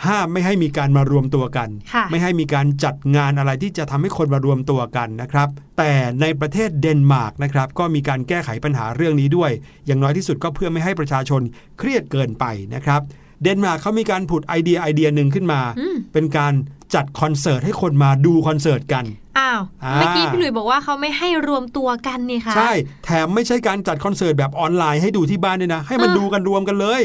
[0.07, 9.51] ห้ามไม่ให้มีการมารวมตัวกันค่ะไม่ให้มีการจัดงานอะไรที่จะทำให้คนมารวมตัวกันนะครับ แต่ในประเทศเดนมาร์กนะครับ ก็มีการแก้ไขปัญหาเรื่องนี้ด้วย
[9.87, 11.43] อย่างน้อยที่สุดก็เพื่อไม่ให้ประชาชน
[11.79, 13.01] เครียดเกินไปนะครับ
[13.43, 16.53] เดนมาร์กเขามีการผุดไอเดียไอเดียหนึ่งขึ้นมาอืมเป็นการ
[16.95, 19.05] จัดคอนเสิร์ตให้คนมาดูคอนเสิร์ตกัน
[19.39, 22.73] อ้าวอ่าเมื่อกี้พี่หลุยบอกว่าเขาไม่ให้รวมตัวกันนี่ค่ะ ใช่
[23.05, 27.03] แถมไม่ใช่การจัดคอนเสิร์ตแบบออนไลน์ให้ดูที่บ้านด้วยนะ ให้มันเออดูกันรวมกันเลย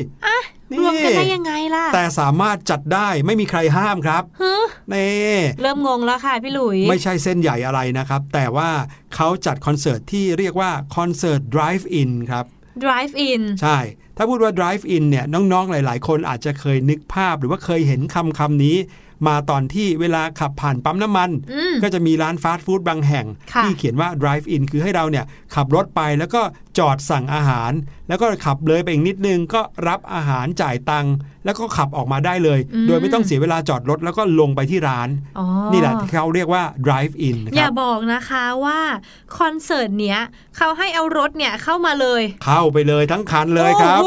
[0.79, 8.69] รวมกันได้ยังไงล่ะ แต่สามารถจัดได้ไม่มีใครห้ามครับฮะนี่เริ่มงงแล้วค่ะพี่หลุย ไม่ใช่เส้นใหญ่อะไรนะครับ แต่ว่า
[9.15, 12.45] เขาจัดคอนเสิร์ตที่เรียกว่าคอนเสิร์ต drive in ครับ
[12.83, 13.77] drive in ใช่
[14.17, 18.77] ถ้าพูดว่า drive in เนี่ยน้องๆหลาย ๆ คนอาจจะเคยนึกภาพหรือว่าเคยเห็นคำคำนี้
[19.27, 25.25] มาตอนที่เวลาขับผ่านปั๊มน้ำมันอืมก็จะมีร้านฟาสต์ฟู้ดบางแห่งค่ะที่เขียนว่า drive in คือให้เราเนี่ย
[25.55, 26.41] ขับรถไปแล้วก็
[26.77, 27.71] จอดสั่งอาหาร
[28.07, 31.13] แล้วก็ขับเลยไปอีกนิดนึงก็รับอาหารจ่ายตังค์
[31.45, 38.79] แล้วก็ขับออกมาได้เลย โดยไม่ต้องเสียเวลาจอดรถแล้วก็ลงไปที่ร้านอ๋อนี่แหละที่เขาเรียกว่า drive in นะอคย่ารับบอกนะคะว่า
[39.37, 40.19] คอนเสิร์ตเนี้ย
[40.57, 44.06] เขาให้เอารถเนี่ยเข้ามาเลย เข้าไปเลยทั้งคันเลยครับโอ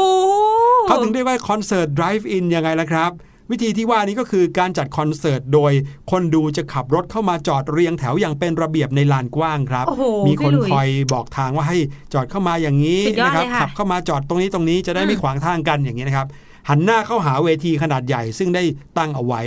[0.87, 3.11] เขาถึงได้ว่าคอนเสิร์ต drive in ยังไงล่ะครับ
[3.51, 5.71] วิธีที่ว่านี้ก็คือการจัดคอนเสิร์ตโดย
[6.11, 11.77] คนดูจะขับรถเข้ามาจอดเรียงแถวอย่างเป็นระเบียบในลานกว้างครับโอ้โหมีคนพี่หลุยคอยบอกทางว่าให้
[12.13, 16.27] จอดเข้ามาอย่างนี้สุดยอดนะครับเลยค่ะขับเข้ามาจอดตรงนี้ตรงนี้จะได้อืมไม่ขวางทางกันอย่างนี้นะครับ
[16.69, 18.63] หันหน้าเข้าหาเวทีขนาดใหญ่ซึ่งได้
[18.97, 19.41] ตั้งเอาไว้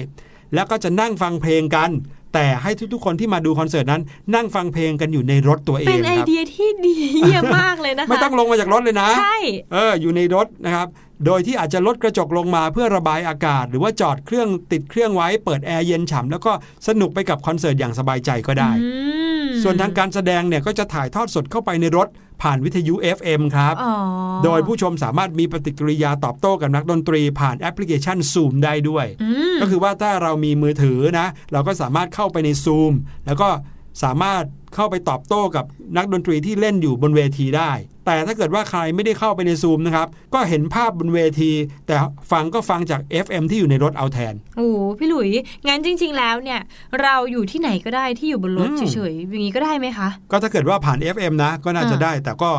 [0.54, 1.90] แล้วก็จะนั่งฟังเพลงกัน
[2.34, 4.02] แต่ให้ทุกๆคนที่มาดูคอนเสิร์ตนั้น
[4.34, 9.36] นั่งฟังเพลงกันอยู่ในรถตัวเอเป็งนไอครับเดียที่ดีเยี่ยมมากเลยนะคะไม่ต้องลงมาจากรถเลยนะใช่
[9.72, 10.88] เอออยู่ในรถนะครับ
[11.26, 16.52] โดยที่อาจจะลดกระจกลงมาเพื่อระบายอากาศ หรือว่าจอดเครื่องติดเครื่องไว้เปิดแอร์เย็นฉ่ำแล้วก็
[16.88, 18.90] สนุกไปกับคอนเสิร์ตอย่างสบายใจก็ได้อื
[19.44, 22.08] มส่วนทางการแสดงเนี่ยก็จะถ่ายทอดสดเข้าไปในรถ
[22.42, 23.94] ผ่านวิทยุ FM ครับอ๋อ
[24.44, 32.92] โดยผู้ชมสามารถมีปฏิกิริยาตอบโต้กับนักดนตรี ผ่านแอปพลิเคชัน Zoom ได้ด้วยอืมก็คือว่าถ้าเรามีมือถือนะ เราก็สามารถเข้าไปใน Zoom
[33.26, 33.48] แล้วก็
[34.02, 35.64] สามารถ เข้าไปตอบโต้กับ
[35.96, 37.72] นักดนตรีที่เล่นอยู่บนเวทีได้
[38.06, 41.52] แต่ถ้าเกิดว่าใครไม่ได้เข้าไปใน Zoom นะครับ ก็เห็นภาพบนเวที
[41.86, 41.94] แต่
[42.32, 45.30] ฟังก็ฟังจาก FM ที่อยู่ในรถเอาแทน โอ้โหพี่หลุย
[45.66, 46.60] งั้นจริง ๆ แล้วเนี่ย
[47.02, 52.50] เราอยู่ที่ไหนก็ได้ที่อยู่บนรถอืมเฉยๆอย่างนี้ก็ได้ไหมคะ ก็ถ้าเกิดว่าผ่าน FM นะ ก็น่าจะอ่าได้ แต่ก็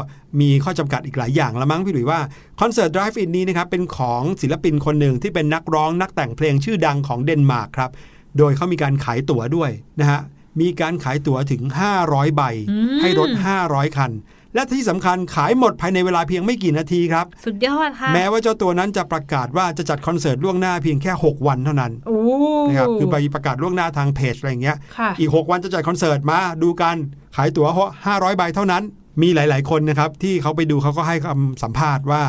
[0.41, 2.19] มีข้อจำกัดอีกหลายอย่างละมั้งพี่หลุยว่า
[2.61, 7.91] คอนเสิร์ต Drive In นี้นะครับเป็นของศิลปินคนหนึ่งที่เป็นนักร้องนักแต่งเพลงชื่อดังของเดนมาร์กครับ
[8.37, 10.21] โดยเขามีการขายตั๋วด้วยนะฮะ
[10.61, 11.61] มีการขายตั๋วถึง
[11.99, 12.41] 500 ใบ
[12.71, 13.29] อืมให้รถ
[13.63, 14.13] 500 คัน
[14.55, 22.19] และที่สำคัญขายหมดภายในเวลาเพียงไม่กี่นาทีครับ สุดยอดค่ะ แม้ว่าเจ้าตัวนั้นจะประกาศว่าจะจัดคอนเสิร์ตล่วงหน้าเพียงแค่ 6 วันเท่านั้นโอ้
[22.67, 26.95] นะครับคือไปประกาศล่วงหน้าทางเพจอะไรอย่างเงี้ยค่ะอีก 6 วันจะจัดคอนเสิร์ตมาดูกัน
[27.35, 27.67] ขายตั๋ว
[28.03, 28.83] 500 ใบเท่านั้น
[29.21, 32.23] มีหลาย ๆ คนนะครับที่เขาไปดูเขาก็ให้คำสัมภาษณ์ว่า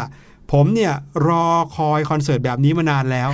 [0.53, 0.95] ผมเนี่ย
[1.29, 3.29] รอคอยคอนเสิร์ตแบบนี้มานานแล้ว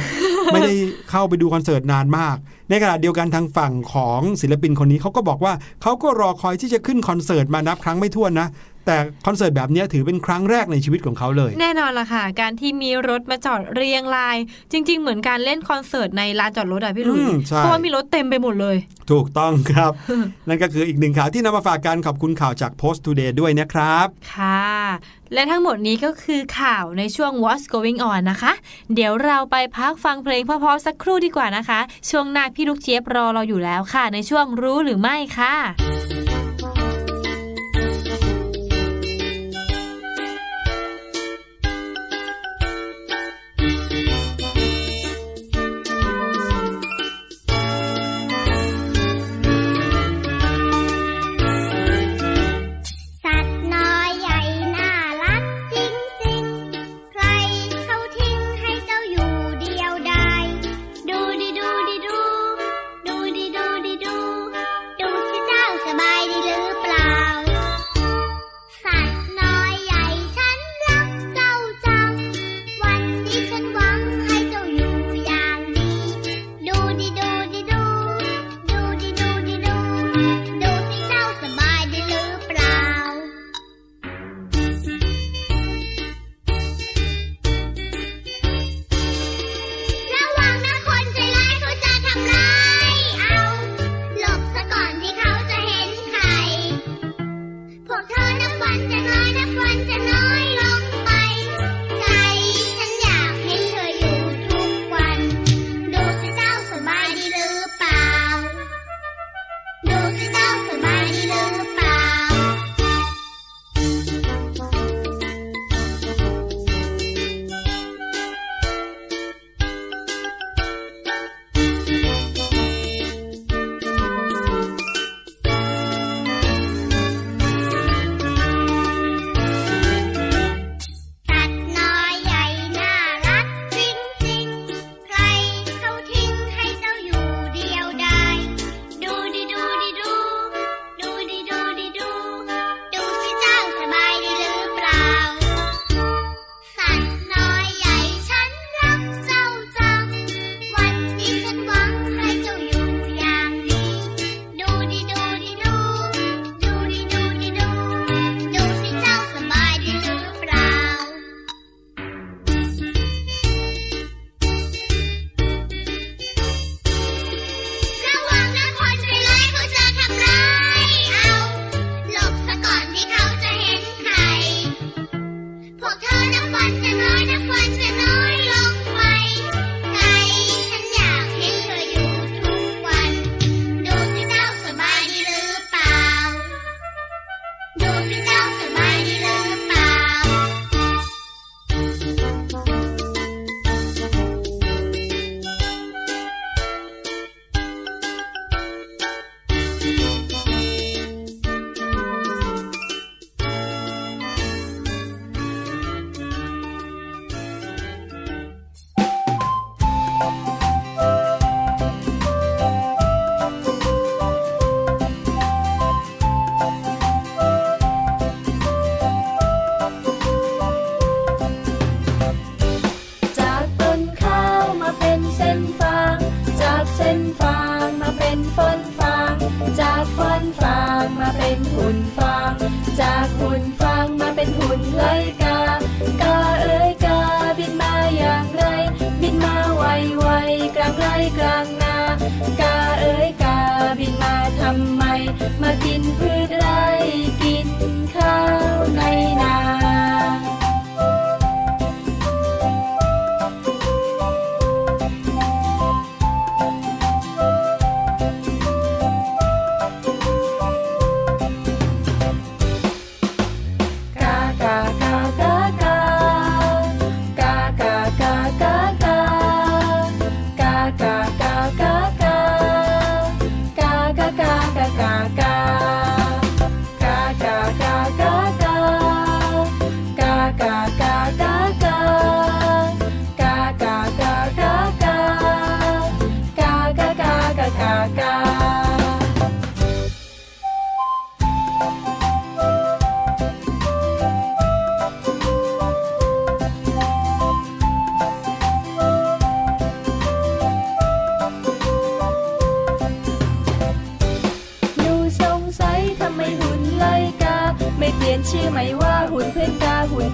[0.52, 0.74] ไม่ได้
[1.10, 2.36] เข้าไปดูคอนเสิร์ตนานมาก
[2.72, 8.48] ในขณะเดียวกันทางฝั่งของศิลปินคนนี้เขาก็บอกว่าเขาก็รอคอยที่จะขึ้นคอนเสิร์ตมานับครั้งไม่ถ้วนนะ
[8.86, 14.36] แต่คอนเสิร์ตแบบเนี้ยถือเป็นครั้งแรกในชีวิตของเขาเลย แน่นอนละค่ะ การที่มีรถมาจอดเรียงราย
[14.72, 18.76] จริง ๆ เหมือนการเล่นคอนเสิร์ตในลานจอดรถอะพี่หลุยอืมใช่เพราะว่ามีรถเต็มไปหมดเลย
[19.10, 19.92] ถูกต้องครับ
[20.48, 24.72] นั่นก็คืออีกหนึ่งข่าวที่นำมาฝากกันขอบคุณข่าวจาก Post Today ด้วยนะครับ ค่ะ
[25.34, 28.52] และทั้งหมดนี้ก็คือข่าวในช่วง What's Going On นะคะ
[28.94, 35.54] เดี๋ยวเราไปพักฟังเพลงเพราะๆสักครู่ดีกว่านะคะ ช่วงหน้าพี่ลูกเจี๊ยบรอเราอยู่แล้วค่ะ ในช่วงรู้หรือไม่ค่ะ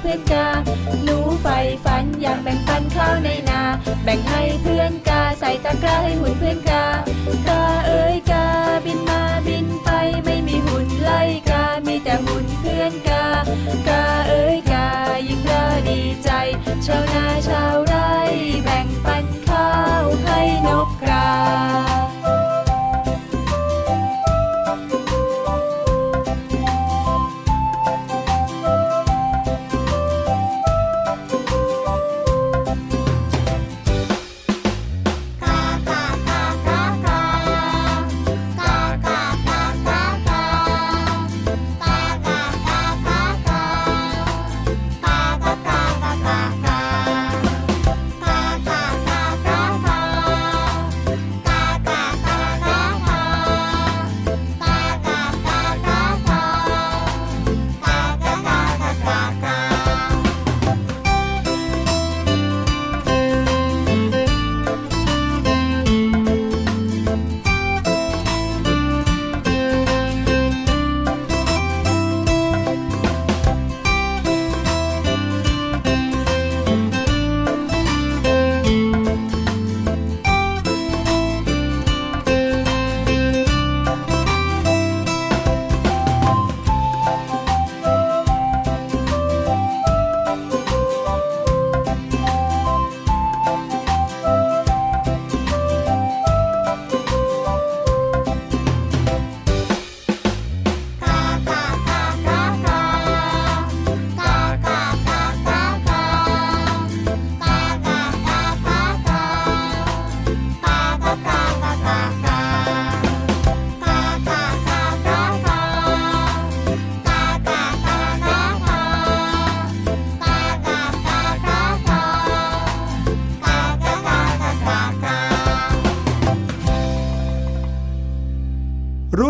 [0.08, 0.48] พื่อนกา
[1.04, 3.60] หนูใฝ่ฝันอยากแบ่งปันข้าวในนา
[4.04, 6.84] แบ่งให้เพื่อนกา ใส่ตะกร้าให้หุ่นเพื่อนกา
[7.48, 8.46] กาเอ้ยกา
[8.84, 9.90] บินมาบินไป
[10.24, 13.24] ไม่มีหุ่นไล่กา มีแต่หุ่นเพื่อนกา
[13.88, 14.86] กาเอ้ยกา
[15.28, 16.30] ยิ่งกาดีใจ
[16.86, 17.77] ชาวนาชาว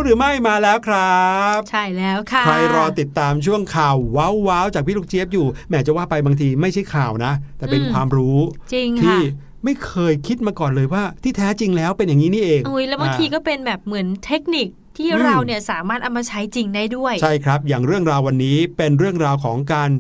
[0.09, 1.23] รู้หรือไม่มาแล้วครั
[1.57, 8.39] บ ใช่แล้วค่ะ ใครรอติดตามช่วงข่าวว้าวๆจากพี่ลูกเจี๊ยบอยู่แหมจะว่าไปบางทีไม่ใช่ข่าวนะ แต่เป็นอืมความรู้
[8.73, 9.19] จริงที่ค่ะ
[9.65, 19.91] ไม่เคยคิดมาก่อนเลยว่าที่แท้จริงแล้วเป็นอย่างนี้นี่เองอุ้ยแล้วบางทีอ่ก็เป็นแบบเหมือนเทคนิคที่อืมเราเนี่ยสามารถเอามาใช้จริงได้ด้วย ใช่ครับ อย่างเรื่องราววันนี้เป็นเรื่องราวของการ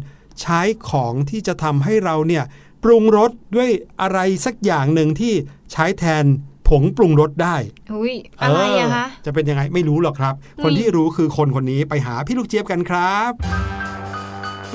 [0.40, 2.44] ใช้ของที่จะทำให้เราเนี่ย
[2.84, 5.34] ปรุงรสด้วยอะไรสักอย่างหนึ่งที่
[5.72, 6.24] ใช้แทน
[6.68, 7.56] ผงปรุงรสได้
[7.94, 13.30] อุ้ยอะไรอะคะเออจะเป็นยังไงไม่รู้หรอกครับอืมคนที่รู้คือคนคนนี้ไปหาพี่ลูกเจี๊ยบกันครับ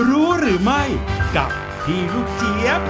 [0.10, 0.84] รู้หรือไม่
[1.38, 1.50] กับ
[1.86, 2.82] พี่ลูกเจี๊ยบ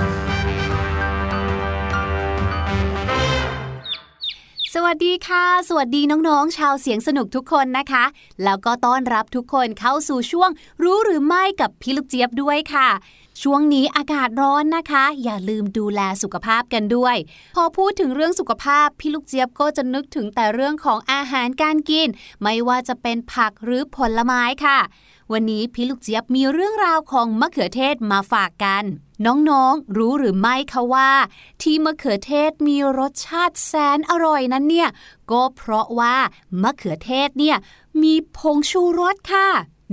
[4.73, 8.03] สวัสดีค่ะ สวัสดีน้องๆ ชาวเสียงสนุกทุกคนนะคะ
[8.43, 10.49] แล้วก็ต้อนรับทุกคนเข้าสู่ช่วง
[10.83, 12.89] รู้หรือไม่กับพี่ลูกเจี๊ยบด้วยค่ะ
[13.41, 17.15] ช่วงนี้อากาศร้อนนะคะ อย่าลืมดูแลสุขภาพกันด้วย
[17.55, 22.07] พอพูดถึงเรื่องสุขภาพ พี่ลูกเจี๊ยบก็จะนึกถึงแต่เรื่องของอาหารการกิน
[22.41, 24.79] ไม่ว่าจะเป็นผักหรือผลไม้ค่ะ
[25.31, 28.83] วันนี้พี่ลูกเจี๊ยบมีเรื่องราวของมะเขือเทศมาฝากกัน
[29.25, 31.11] น้องๆ รู้หรือไม่คะว่า
[31.61, 34.89] ที่มะเขือเทศมีรสชาติแสนอร่อยนั้นเนี่ย
[35.31, 36.15] ก็เพราะว่า
[36.63, 37.57] มะเขือเทศเนี่ย
[38.03, 39.49] มีผงชูรสค่ะ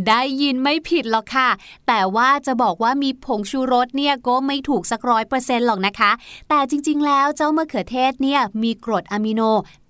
[0.09, 1.48] ได้ยินไม่ผิดหรอกค่ะ
[1.88, 6.11] แต่ว่าจะบอกว่ามีผงชูรสเนี่ยก็ไม่ถูกสักร้อยเปอร์เซ็นต์หรอกนะคะ
[6.48, 9.40] แต่จริงๆ แล้วเจ้ามะเขือเทศเนี่ยมีกรดอะมิโน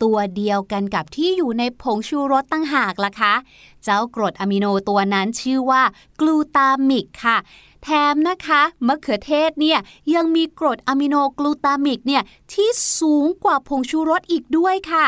[0.02, 3.34] ตัวเดียวกันกับที่อยู่ในผงชูรสตั้งหากล่ะคะ
[3.84, 5.82] เจ้ากรดอะมิโนตัวนั้นชื่อว่า
[6.20, 7.38] กลูตามิกค่ะ
[7.82, 9.78] แถมนะคะมะเขือเทศเนี่ย
[10.14, 12.22] ยังมีกรดอะมิโนกลูตามิกเนี่ย
[12.52, 12.68] ที่
[12.98, 15.06] สูงกว่าผงชูรสอีกด้วยค่ะ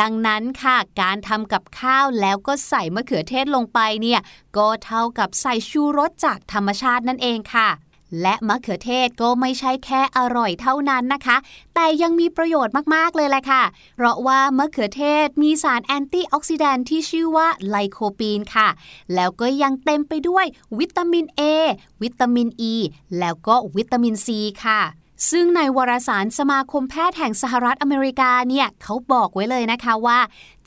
[0.00, 4.20] ดังนั้นค่ะการทำกับข้าวแล้วก็ใส่มะเขือเทศลงไปเนี่ย
[4.56, 7.68] ก็เท่ากับใส่ชูรสจากธรรมชาตินั่นเองค่ะ
[8.22, 11.36] และมะเขือเทศก็ไม่ใช่แค่อร่อยเท่านั้นนะคะ
[11.74, 13.62] แต่ยังมีประโยชน์มาก ๆ เลยแหละค่ะ
[13.96, 18.68] เพราะว่ามะเขือเทศมีสาร antioxidant ที่ชื่อว่าไลโคปีนค่ะ
[19.14, 20.46] แล้วก็ยังเต็มไปด้วย
[20.78, 21.42] วิตามิน A
[22.02, 22.74] วิตามิน E
[23.18, 24.28] แล้วก็วิตามิน C
[24.64, 24.80] ค่ะ
[25.30, 30.18] ซึ่งในวารสารสมาคมแพทย์แห่งสหรัฐอเมริกาเนี่ยเขาบอกไว้เลยนะคะว่า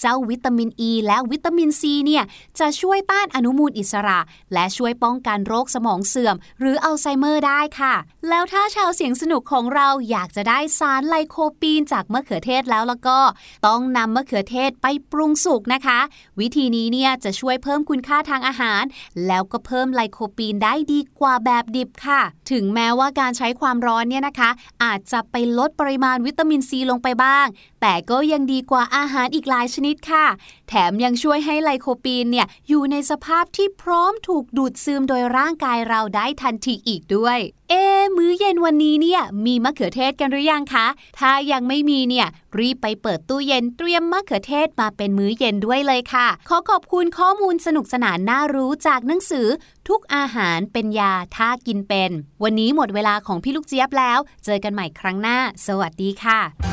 [0.01, 2.23] เจ้าวิตามินอ e ีและวิตามินซีเนี่ย
[2.59, 4.19] จะช่วยต้านอนุมูลอิสระ
[4.53, 7.95] และช่วยป้องกันโรคสมองเสื่อม หรืออัลไซเมอร์ได้ค่ะ
[8.29, 13.19] แล้วถ้าชาวเสียงสนุกของเราอยากจะได้สารไลโคปีนจากมะเขือเทศแล้วแล้วก็
[13.67, 15.99] ต้องนำมะเขือเทศไปปรุงสุกนะคะ
[16.39, 18.83] วิธีนี้เนี่ยจะช่วยเพิ่มคุณค่าทางอาหาร
[19.27, 22.21] แล้วก็เพิ่มไลโคปีนได้ดีกว่าแบบดิบค่ะ
[22.51, 24.40] ถึงแม้ว่าการใช้ความร้อนเนี่ยนะคะ
[24.83, 27.45] อาจจะไปลดปริมาณวิตามินซีลงไปบ้าง
[27.81, 30.25] แต่ก็ยังดีกว่าอาหารอีกหลายชนิดค่ะ
[30.69, 40.87] แถมยังช่วยให้ไลโคปีนเนี่ยอยู่ในสภาพที่พร้อมถูกดูดซึมโดยร่างกายเราได้ทันทีอีกด้วย เอ๊ะมื้อเย็นวันนี้เนี่ยมีมะเขือเทศกันหรือยังคะ
[41.19, 42.27] ถ้ายังไม่มีเนี่ย
[42.59, 49.47] รีบไปเปิดตู้เย็นเตรียมมะเขือเทศมาเป็นมื้อเย็นด้วยเลยค่ะ ขอขอบคุณข้อมูลสนุกสนานน่ารู้จากหนังสือ
[49.87, 52.11] ทุกอาหารเป็นยาถ้ากินเป็น
[52.43, 56.70] วันนี้หมดเวลาของพี่ลูกเจี๊ยบแล้ว เจอกันใหม่ครั้งหน้า สวัสดีค่ะ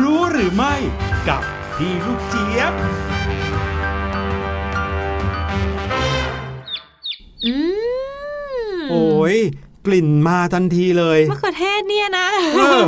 [0.00, 0.74] รู้หรือไม่
[1.28, 1.42] กับ
[1.76, 2.72] พี่ลูกเจี๊ยบ
[7.46, 7.54] อื
[8.74, 9.36] มโอ้ย
[9.86, 12.26] กลิ่นมาทันทีเลยมะเขือเทศเนี่ยนะ
[12.56, 12.84] เออ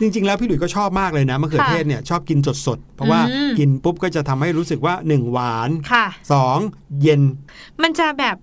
[0.00, 6.58] จริง ๆ แล้วพี่หลุยส์ก็ชอบมากเลยนะมะเขือเทศเนี่ยชอบกินสดๆ เพราะว่าอืม กินปุ๊บก็จะทำให้รู้สึกว่าหนึ่งหวานค่ะสอง
[7.02, 7.22] เย็น
[7.82, 8.36] มันจะแบบ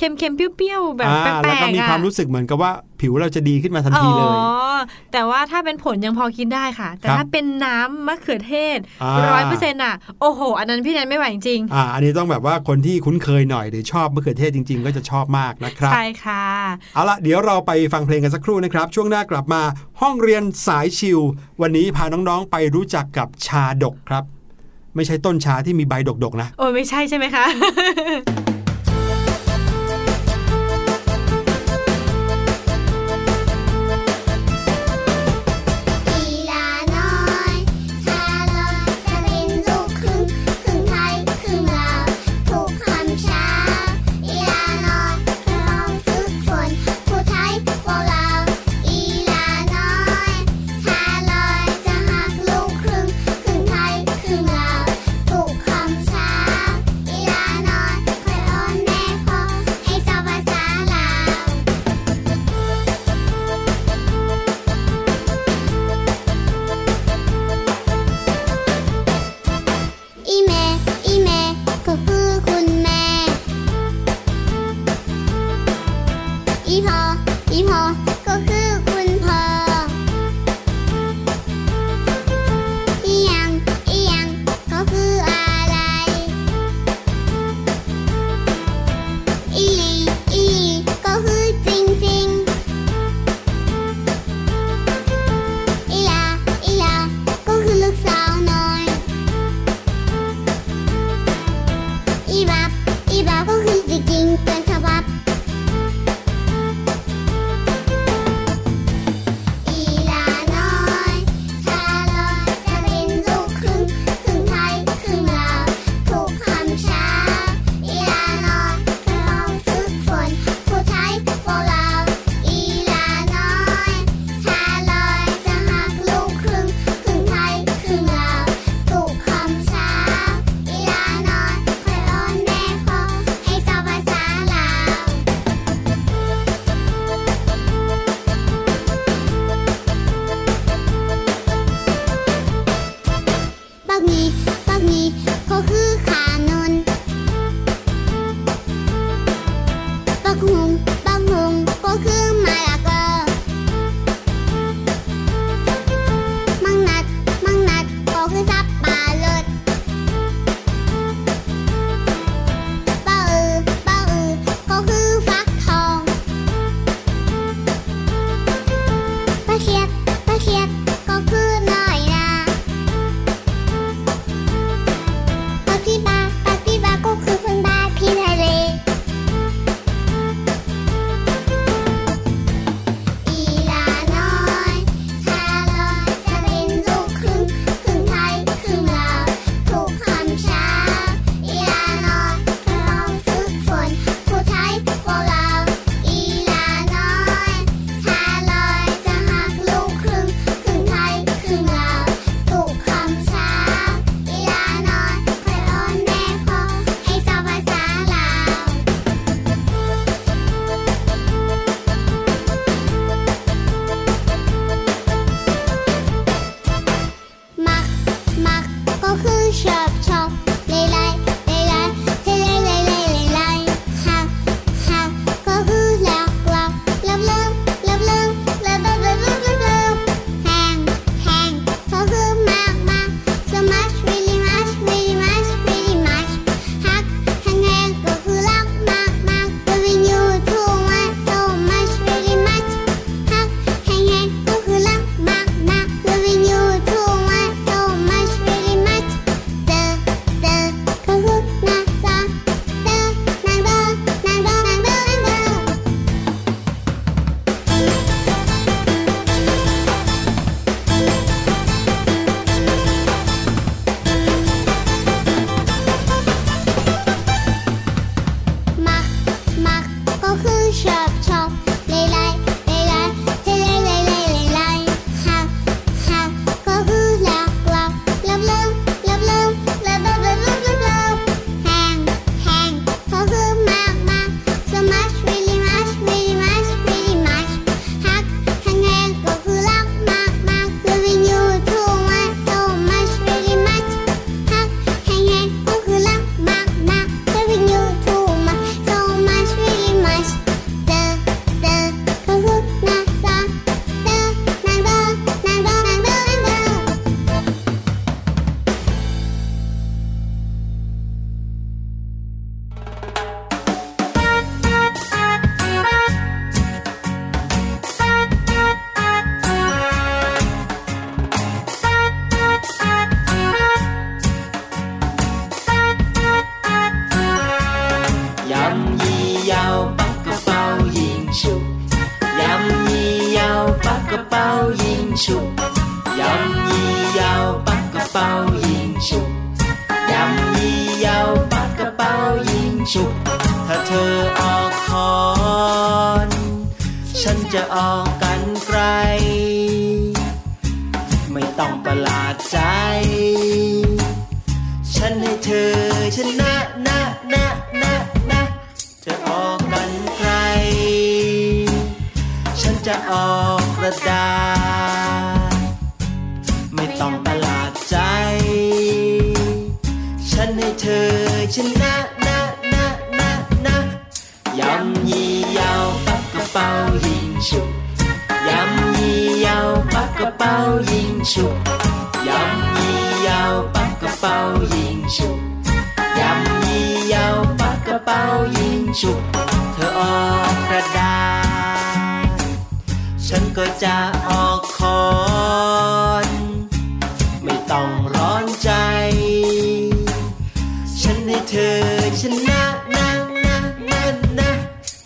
[0.00, 4.78] เค็มๆเปรี้ยวๆแบบอ่าแปลกๆแล้วก็มีอะความรู้สึกเหมือนกับว่าผิวเราจะดีขึ้นมาทันทีเลยอ๋อ
[5.12, 16.46] แต่ว่าถ้าเป็นผลยังพอกินได้ค่ะ แต่ครับถ้าเป็นน้ำมะเขือเทศอ่าร้อยเปอร์เซ็นต์อะโอ้โห อันนั้นพี่แนนไม่ไหวจริงอ่าอันนี้ต้องแบบว่าคนที่คุ้นเคยหน่อยหรือชอบมะเขือเทศจริง ๆ ก็จะชอบมากนะครับใช่ค่ะ
[16.94, 19.62] เอาละเดี๋ยวเราไปฟังเพลงกันสักครู่นะครับ ช่วงหน้ากลับมา
[20.00, 21.20] ห้องเรียนสายชิล
[21.62, 24.24] วันนี้พาน้องๆไปรู้จักกับชาดกครับ
[24.96, 25.94] ไม่ใช่ต้นชาที่มีใบ
[26.24, 27.44] ดกๆนะโอ้ยไม่ใช่ใช่ไหมคะ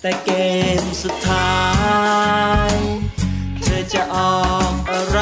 [0.06, 0.32] แต่เก
[0.82, 1.54] มสุดท้า
[2.70, 2.72] ย
[3.62, 5.20] เธอจะออกอะไร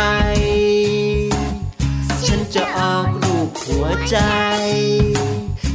[2.27, 4.17] ฉันจะออกรูปหัวใจ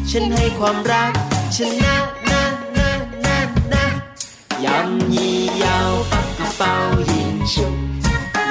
[0.10, 1.12] ฉันให้ความรัก
[1.56, 1.96] ชนะ
[2.32, 2.44] นะ
[2.78, 2.92] นะ
[3.26, 3.40] นะ
[3.74, 3.86] นะ
[4.66, 6.76] ยำยี่ยาวปักกระเป๋า
[7.12, 7.76] ยิงฉุบ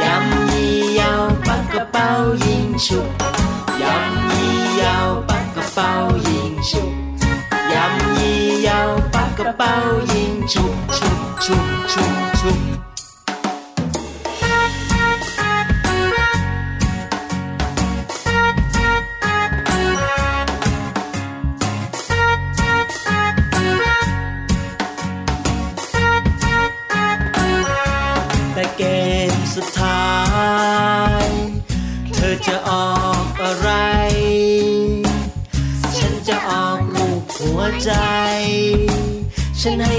[0.02, 2.08] ยำยี่ยาวปักกระเป๋า
[2.46, 3.35] ยิงฉุบ
[10.46, 11.62] ยิงฉุบ
[12.40, 12.75] ฉุ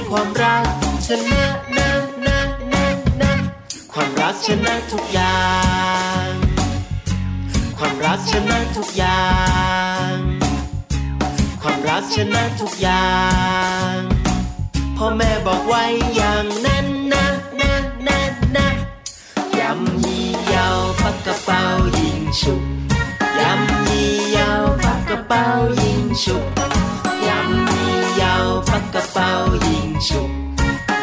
[0.10, 0.66] ความรัก
[1.08, 1.43] ชนะ
[1.78, 1.89] นะ
[2.26, 2.39] นะ
[2.74, 2.86] นะ
[3.22, 3.32] นะ
[3.93, 5.41] ความรักชนะทุกอย่า
[6.28, 6.30] ง
[7.78, 9.24] ความรักชนะทุกอย่า
[10.12, 10.14] ง
[11.62, 13.10] ความรักชนะทุกอย่า
[13.91, 13.95] ง
[14.97, 15.84] พ่อแม่บอกไว้
[16.16, 17.26] อย่างนั้นนะ
[17.62, 17.74] นะ
[18.08, 18.20] นะ
[18.55, 18.68] นะ
[19.60, 21.62] ยำยี่ยาวปักกระเป๋า
[21.99, 22.62] ยิงฉุบ
[23.39, 25.45] ยำยี่ยาวปักกระเป๋า
[25.82, 26.43] ยิงฉุบ
[27.28, 29.32] ยำยี่ยาวปักกระเป๋า
[29.64, 29.66] ยิง
[30.08, 30.32] ฉุบ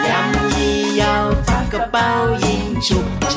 [0.08, 3.33] ยำยี่ยาวปัก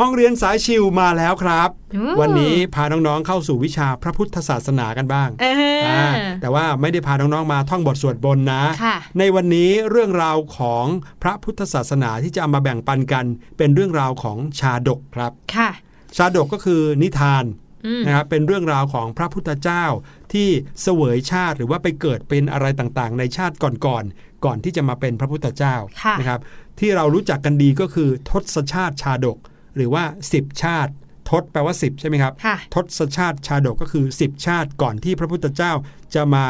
[0.00, 6.04] ห้องเรียนสายชิวมาแล้วครับอู้วันนี้พาน้องๆเข้าสู่วิชาพระพุทธศาสนากันบ้างเอออา
[6.40, 10.84] แต่ว่าไม่ได้พาน้องๆมาท่องบทสวดบนต์นะค่ะในวันนี้เรื่องราวของ
[11.22, 13.24] พระพุทธศาสนาที่จะเอามาแบ่งปันกัน
[13.58, 15.70] เป็นเรื่องราวของชาดกครับค่ะ
[16.16, 17.44] ชาดกก็คือนิทาน
[17.86, 19.84] อืมนะครับเป็นเรื่องราวของพระพุทธเจ้า
[20.32, 20.48] ที่
[20.82, 26.40] เสวยชาติหรือว่าไปเกิดเป็นอะไรต่างๆ ในชาติก่อนๆก่อนที่จะมาเป็นพระพุทธเจ้าค่ะนะครับ
[26.80, 29.38] ที่เรารู้จักกันดีก็คือทศชาติชาดก
[29.78, 30.92] หรือว่า 10 ชาติ
[31.30, 35.72] ทศแปลว่า 10 ใช่ไหมครับค่ะทศชาติชาดกก็คือ 10 ชาติก่อนที่พระพุทธเจ้า
[36.14, 36.46] จะมา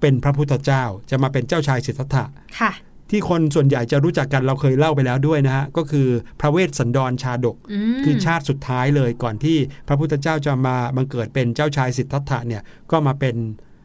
[0.00, 2.24] เป็นพระพุทธเจ้า จะมาเป็นเจ้าชายสิทธัตถะ
[2.60, 2.72] ค่ะ
[3.10, 6.08] ที่คนส่วนใหญ่จะรู้จักกันเราเคยเล่าไปแล้วด้วยนะฮะ ก็คือ
[6.40, 9.56] พระเวสสันดรชาดกอืมคือชาติสุดท้ายเลยก่อนที่
[9.88, 13.36] พระพุทธเจ้าจะมาบังเกิดเป็นเจ้าชายสิทธัตถะเนี่ยก็มาเป็น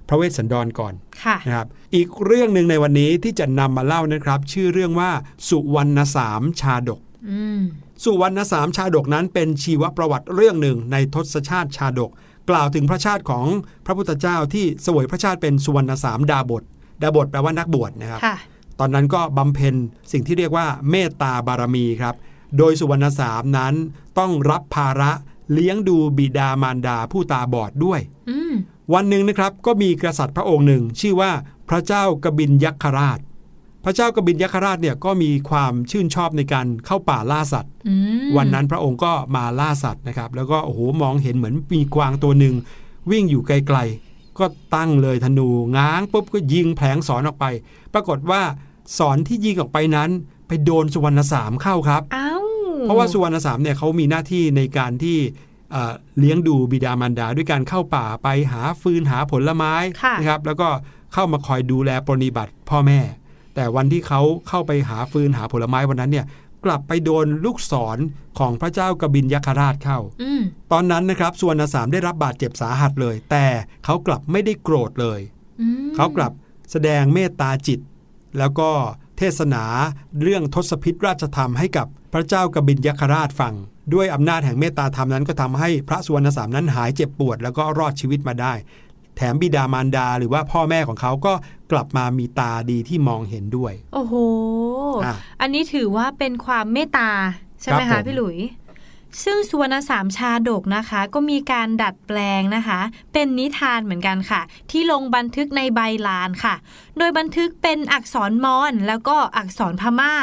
[0.10, 5.12] พระเวสสันดรก่อนค่ะนะครับอีกเรื่องหนึ่งในวันนี้ที่จะนำมาเล่านะครับ ชื่อเรื่องว่า
[5.50, 7.62] สุวรรณสามชาดกอืม
[8.04, 12.12] สุวรรณสามชาดกนั้นเป็นชีวประวัติเรื่องหนึ่งในทศชาติชาดก
[12.49, 13.45] กล่าวถึงพระชาติของ
[13.86, 16.64] พระพุทธเจ้าที่เสวยพระชาติเป็นสุวรรณสามดาบท
[17.02, 18.36] ดาบทแปลว่านักบวชนะครับค่ะ
[18.80, 19.76] ตอนนั้นก็บำเพ็ญ
[20.12, 22.16] สิ่งที่เรียกว่าเมตตาบารมีครับ
[22.58, 23.74] โดยสุวรรณสามนั้น
[24.20, 25.12] ต้องรับภาระ
[25.54, 27.99] เลี้ยงดูบิดามารดาผู้ตาบอดด้วย
[28.30, 28.54] อืม
[28.93, 31.32] วันหนึ่งนะครับก็มีกษัตริย์พระองค์หนึ่ง ชื่อว่า
[31.70, 33.20] พระเจ้ากบินยักษราช
[33.84, 42.56] พระเจ้ากบินยักษราชเนี่ยก็มีความชื่นชอบในการเข้าป่าล่าสัตว์อืมวันนั้นพระองค์ก็มาล่าสัตว์นะครับ แล้วก็โอ้โหมองเห็นเหมือนมีกวางตัวหนึ่ง
[43.12, 47.46] วิ่งอยู่ไกลๆ ก็ตั้งเลยธนูง้างปุ๊บก็ยิงแผลงสอนออกไป
[47.94, 48.42] ปรากฏว่า
[48.98, 50.10] สอนที่ยิงออกไปนั้น
[50.48, 52.44] ไปโดนสุวรรณสามเข้าครับอ้าว
[52.82, 55.18] เพราะว่าสุวรรณสามเนี่ยเขามีหน้าที่ในการที่
[55.72, 59.74] เอ่อเลี้ยงดูบิดามารดาด้วยการเข้าป่าไปหาฟืนหาผลไม้
[60.04, 60.68] ค่ะนะครับ แล้วก็
[61.14, 63.00] เข้ามาคอยดูแลปรนนิบัติพ่อแม่
[63.56, 66.26] แต่วันที่เขาเข้าไปหาฟืนหาผลไม้วันนั้นเนี่ย
[66.66, 67.97] กลับไปโดนลูกศร
[68.39, 70.41] ของพระเจ้ากบินยักษราชเข้าอืม
[70.72, 73.45] ตอนนั้นนะครับสุวรรณสามได้รับบาดเจ็บสาหัสเลย แต่
[73.86, 75.20] เขากลับไม่ได้โกรธเลย
[75.62, 76.32] อืมเขากลับ
[76.72, 77.80] แสดงเมตตาจิต
[78.39, 78.70] แล้วก็
[79.18, 79.64] เทศนา
[80.24, 83.54] เรื่องทศพิธราชธรรมให้กับพระเจ้ากบินยักษราชฟัง
[83.93, 88.54] ด้วยอำนาจแห่งเมตตาธรรมนั้นก็ทำให้พระสุวรรณสามนั้นหายเจ็บปวด แล้วก็รอดชีวิตมาได้
[88.91, 91.34] แถมบิดามารดา หรือว่าพ่อแม่ของเขาก็
[91.72, 94.14] กลับมามีตาดีที่มองเห็นด้วย โอ้โห
[95.06, 97.10] อะอันนี้ถือว่าเป็นความเมตตา
[97.62, 98.40] ใช่ไหมครัคะบผมพี่หลุย
[99.24, 102.80] ซึ่งสุวรรณสามชาดกนะคะ ก็มีการดัดแปลงนะคะ
[103.14, 104.42] เป็นนิทานเหมือนกันค่ะ
[104.72, 106.56] ที่ลงบันทึกในใบลานค่ะ
[106.98, 110.14] โดยบันทึกเป็นอักษรมอญแล้วก็อักษรพม่า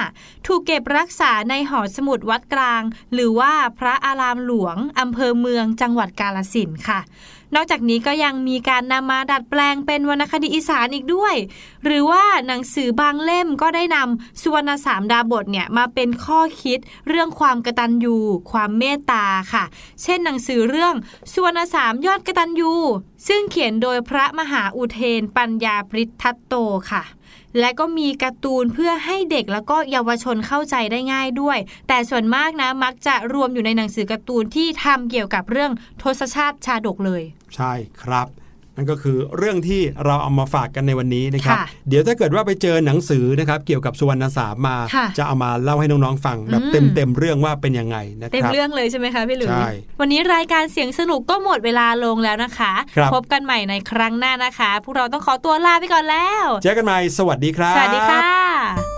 [0.47, 2.83] ถูกเก็บรักษาในหอสมุดวัดกลาง
[3.13, 7.01] หรือว่าพระอารามหลวงอำเภอเมืองจังหวัดกาลสินธุ์ค่ะ
[7.55, 11.35] นอกจากนี้ก็ยังมีการนำมาดัดแปลงเป็นวรรณคดีอีสานอีกด้วย
[11.85, 16.79] หรือว่าหนังสือบางเล่มก็ได้นำสุวรรณสามดาบทเนี่ยมาเป็นข้อคิด
[17.09, 18.17] เรื่องความกตัญญู
[18.51, 19.65] ความเมตตาค่ะ
[20.03, 20.95] เช่นหนังสือเรื่อง
[21.33, 22.73] สุวรรณสามยอดกตัญญู
[23.29, 26.55] ซึ่งเขียนโดยพระมหาอุเทนปัญญาปริทัตโต
[26.91, 27.03] ค่ะ
[27.61, 35.73] และก็มีการ์ตูนเพื่อให้เด็กแล้วก็เยาวชนเข้าใจได้ง่ายด้วย แต่ส่วนมากนะมักจะรวมอยู่ในหนังสือการ์ตูนที่ทำเกี่ยวกับเรื่อง
[36.03, 37.23] ทศชาติชาดกเลย
[37.55, 37.73] ใช่
[38.03, 38.27] ครับ
[38.79, 49.71] นั่นก็คือเรื่องที่เราเอามาฝากกันในวันนี้นะครับค่ะเดี๋ยวถ้าเกิดว่าไปเจอหนังสือนะครับเกี่ยวกับสุวรรณสามมาค่ะจะเอามาเล่าให้น้องๆฟังแบบอืมเต็มเต็มๆเรื่องว่าเป็นยังไงนะเต็คมรับเรื่องเลยใช่ไหมคะพี่หลุยใช่
[50.01, 58.98] วันนี้รายการเสียงสนุกก็หมดเวลาลงแล้วนะคะครับพบกันใหม่ในครั้งหน้านะคะ พวกเราต้องขอตัวลาไปก่อนแล้ว เจอกันใหม่สวัสดีครับ สวัสดีค่ะ